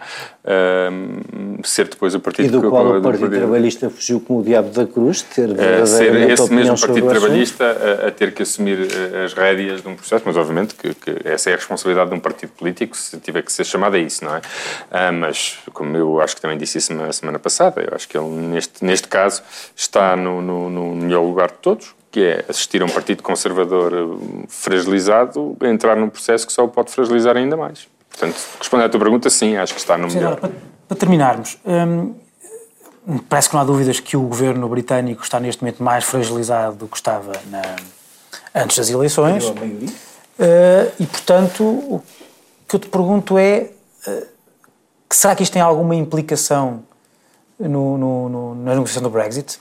[0.91, 2.45] um, ser depois o Partido...
[2.45, 6.29] E do qual o Partido, Trabalhista fugiu como o diabo da cruz, ter uh, Ser
[6.29, 10.23] esse mesmo Partido Trabalhista a, a, ter que assumir eh, as rédeas de um processo,
[10.25, 13.51] mas obviamente que, que, essa é a responsabilidade de um partido político, se tiver que
[13.51, 14.39] ser chamado a isso, não é?
[14.39, 18.17] Uh, mas, como eu acho que também disse isso na semana passada, eu acho que
[18.17, 19.41] ele, neste, neste caso,
[19.75, 23.91] está no, no, no melhor lugar de todos, que é assistir a um partido conservador
[23.91, 27.87] eh, fragilizado, entrar num processo que só o pode fragilizar ainda mais.
[28.07, 30.35] Portanto, respondendo à tua pergunta, sim, acho que está no melhor.
[30.35, 30.51] Para,
[30.87, 32.13] para terminarmos, hum,
[33.27, 36.87] parece que não há dúvidas que o governo britânico está neste momento mais fragilizado do
[36.87, 37.63] que estava na,
[38.53, 39.45] antes das eleições.
[39.45, 39.55] Uh,
[40.99, 42.03] e, portanto, o
[42.67, 43.71] que eu te pergunto é:
[44.07, 44.27] uh,
[45.09, 46.83] será que isto tem alguma implicação
[47.59, 49.59] no, no, no, na negociação do Brexit?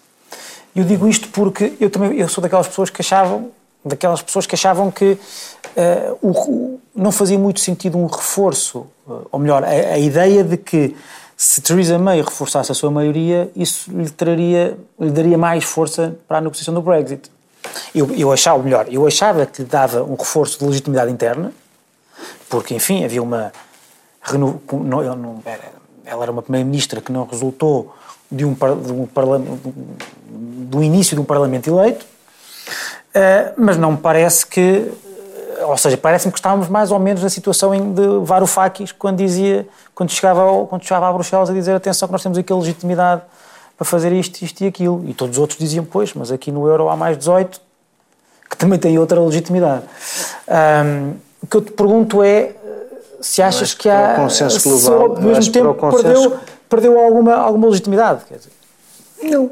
[0.74, 3.50] Eu digo isto porque eu também eu sou daquelas pessoas que achavam
[3.84, 8.86] daquelas pessoas que achavam que uh, o, não fazia muito sentido um reforço,
[9.30, 10.96] ou melhor, a, a ideia de que
[11.36, 16.38] se Theresa May reforçasse a sua maioria, isso lhe, traria, lhe daria mais força para
[16.38, 17.30] a negociação do Brexit.
[17.94, 21.52] Eu, eu achava, melhor, eu achava que lhe dava um reforço de legitimidade interna,
[22.48, 23.52] porque, enfim, havia uma.
[24.32, 24.60] Não,
[25.16, 25.42] não,
[26.04, 27.92] ela era uma primeira-ministra que não resultou
[28.32, 29.08] de um, de um
[30.68, 34.90] do início de um parlamento eleito, uh, mas não me parece que
[35.64, 40.10] ou seja, parece-me que estávamos mais ou menos na situação de Varoufakis quando dizia, quando
[40.10, 43.22] chegava, ao, quando chegava a Bruxelas a dizer atenção que nós temos aqui a legitimidade
[43.76, 45.04] para fazer isto, isto e aquilo.
[45.06, 47.60] E todos os outros diziam, pois, mas aqui no euro há mais 18
[48.50, 49.84] que também têm outra legitimidade.
[50.84, 52.52] Um, o que eu te pergunto é
[53.20, 54.12] se achas que, que há...
[54.12, 56.02] o consenso global, ao mesmo tempo consenso...
[56.02, 56.40] perdeu,
[56.72, 58.24] perdeu alguma, alguma legitimidade.
[58.24, 58.52] Quer dizer.
[59.22, 59.50] Não.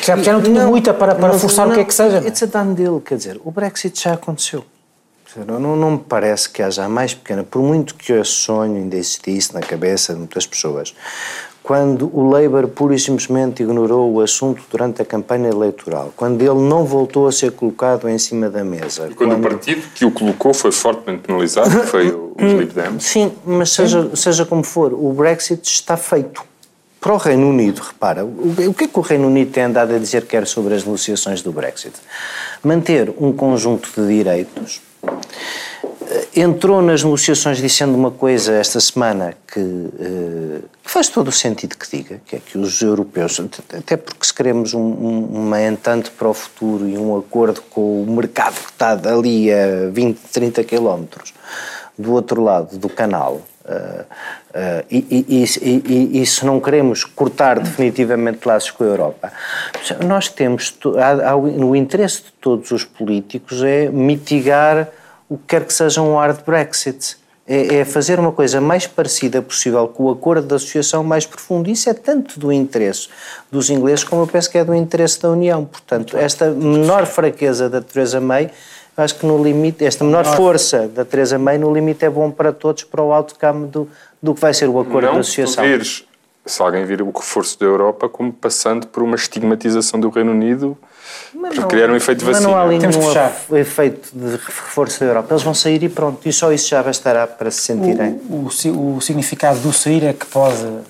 [0.00, 2.18] Já, já não tinha muita para, para forçar não, o que é que seja.
[2.18, 4.64] It's a done deal, quer dizer, o Brexit já aconteceu.
[5.46, 8.96] Não, não me parece que haja a mais pequena, por muito que esse sonho ainda
[8.96, 10.94] existisse na cabeça de muitas pessoas,
[11.62, 16.60] quando o Labour pura e simplesmente ignorou o assunto durante a campanha eleitoral, quando ele
[16.68, 19.08] não voltou a ser colocado em cima da mesa.
[19.10, 19.46] E quando, quando...
[19.46, 23.04] o partido que o colocou foi fortemente penalizado, que foi os Lib Dems.
[23.04, 26.51] Sim, mas seja, seja como for, o Brexit está feito.
[27.02, 29.98] Para o Reino Unido, repara, o que é que o Reino Unido tem andado a
[29.98, 31.94] dizer quer sobre as negociações do Brexit?
[32.62, 34.80] Manter um conjunto de direitos
[36.34, 41.96] entrou nas negociações dizendo uma coisa esta semana que, uh, faz todo o sentido que
[41.96, 43.40] diga, que é que os europeus,
[43.76, 48.02] até porque se queremos um, um, uma entente para o futuro e um acordo com
[48.02, 51.34] o mercado que está ali a 20, 30 quilómetros
[51.98, 53.42] do outro lado do canal,
[54.90, 59.32] e, e, e, e, se não queremos cortar definitivamente laços com a Europa,
[60.04, 64.88] nós temos, há, há, no interesse de todos os políticos é mitigar
[65.28, 67.16] o que quer que seja um hard Brexit.
[67.44, 71.68] É, é, fazer uma coisa mais parecida possível com o acordo de associação mais profundo.
[71.68, 73.08] Isso é tanto do interesse
[73.50, 75.64] dos ingleses como eu penso que é do interesse da União.
[75.64, 78.48] Portanto, esta menor fraqueza da Theresa May,
[79.02, 82.52] acho que no limite, esta menor força da Theresa May, no limite é bom para
[82.52, 83.88] todos, para o outcome do,
[84.22, 85.64] do que vai ser o acordo Não de associação.
[85.64, 86.04] Vires,
[86.46, 90.76] se alguém vir o reforço da Europa como passando por uma estigmatização do Reino Unido
[91.34, 92.48] mas para não, criar um efeito vacina.
[92.48, 95.32] Mas não há ali nenhum efeito de reforço da Europa.
[95.32, 96.26] Eles vão sair e pronto.
[96.28, 98.20] E só isso já bastará para se sentirem.
[98.28, 100.82] O, o, o significado do sair é que pode uh,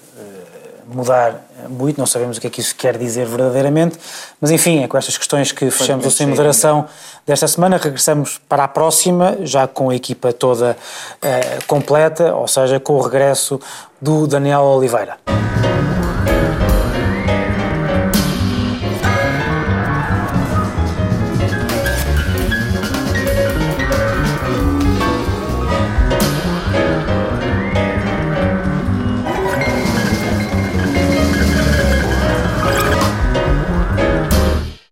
[0.87, 1.99] mudar muito.
[1.99, 3.99] Não sabemos o que é que isso quer dizer verdadeiramente.
[4.41, 6.87] Mas enfim, é com estas questões que fechamos o Sem Moderação
[7.27, 7.77] desta semana.
[7.77, 13.01] Regressamos para a próxima, já com a equipa toda uh, completa, ou seja, com o
[13.01, 13.61] regresso
[14.01, 15.19] do Daniel Oliveira.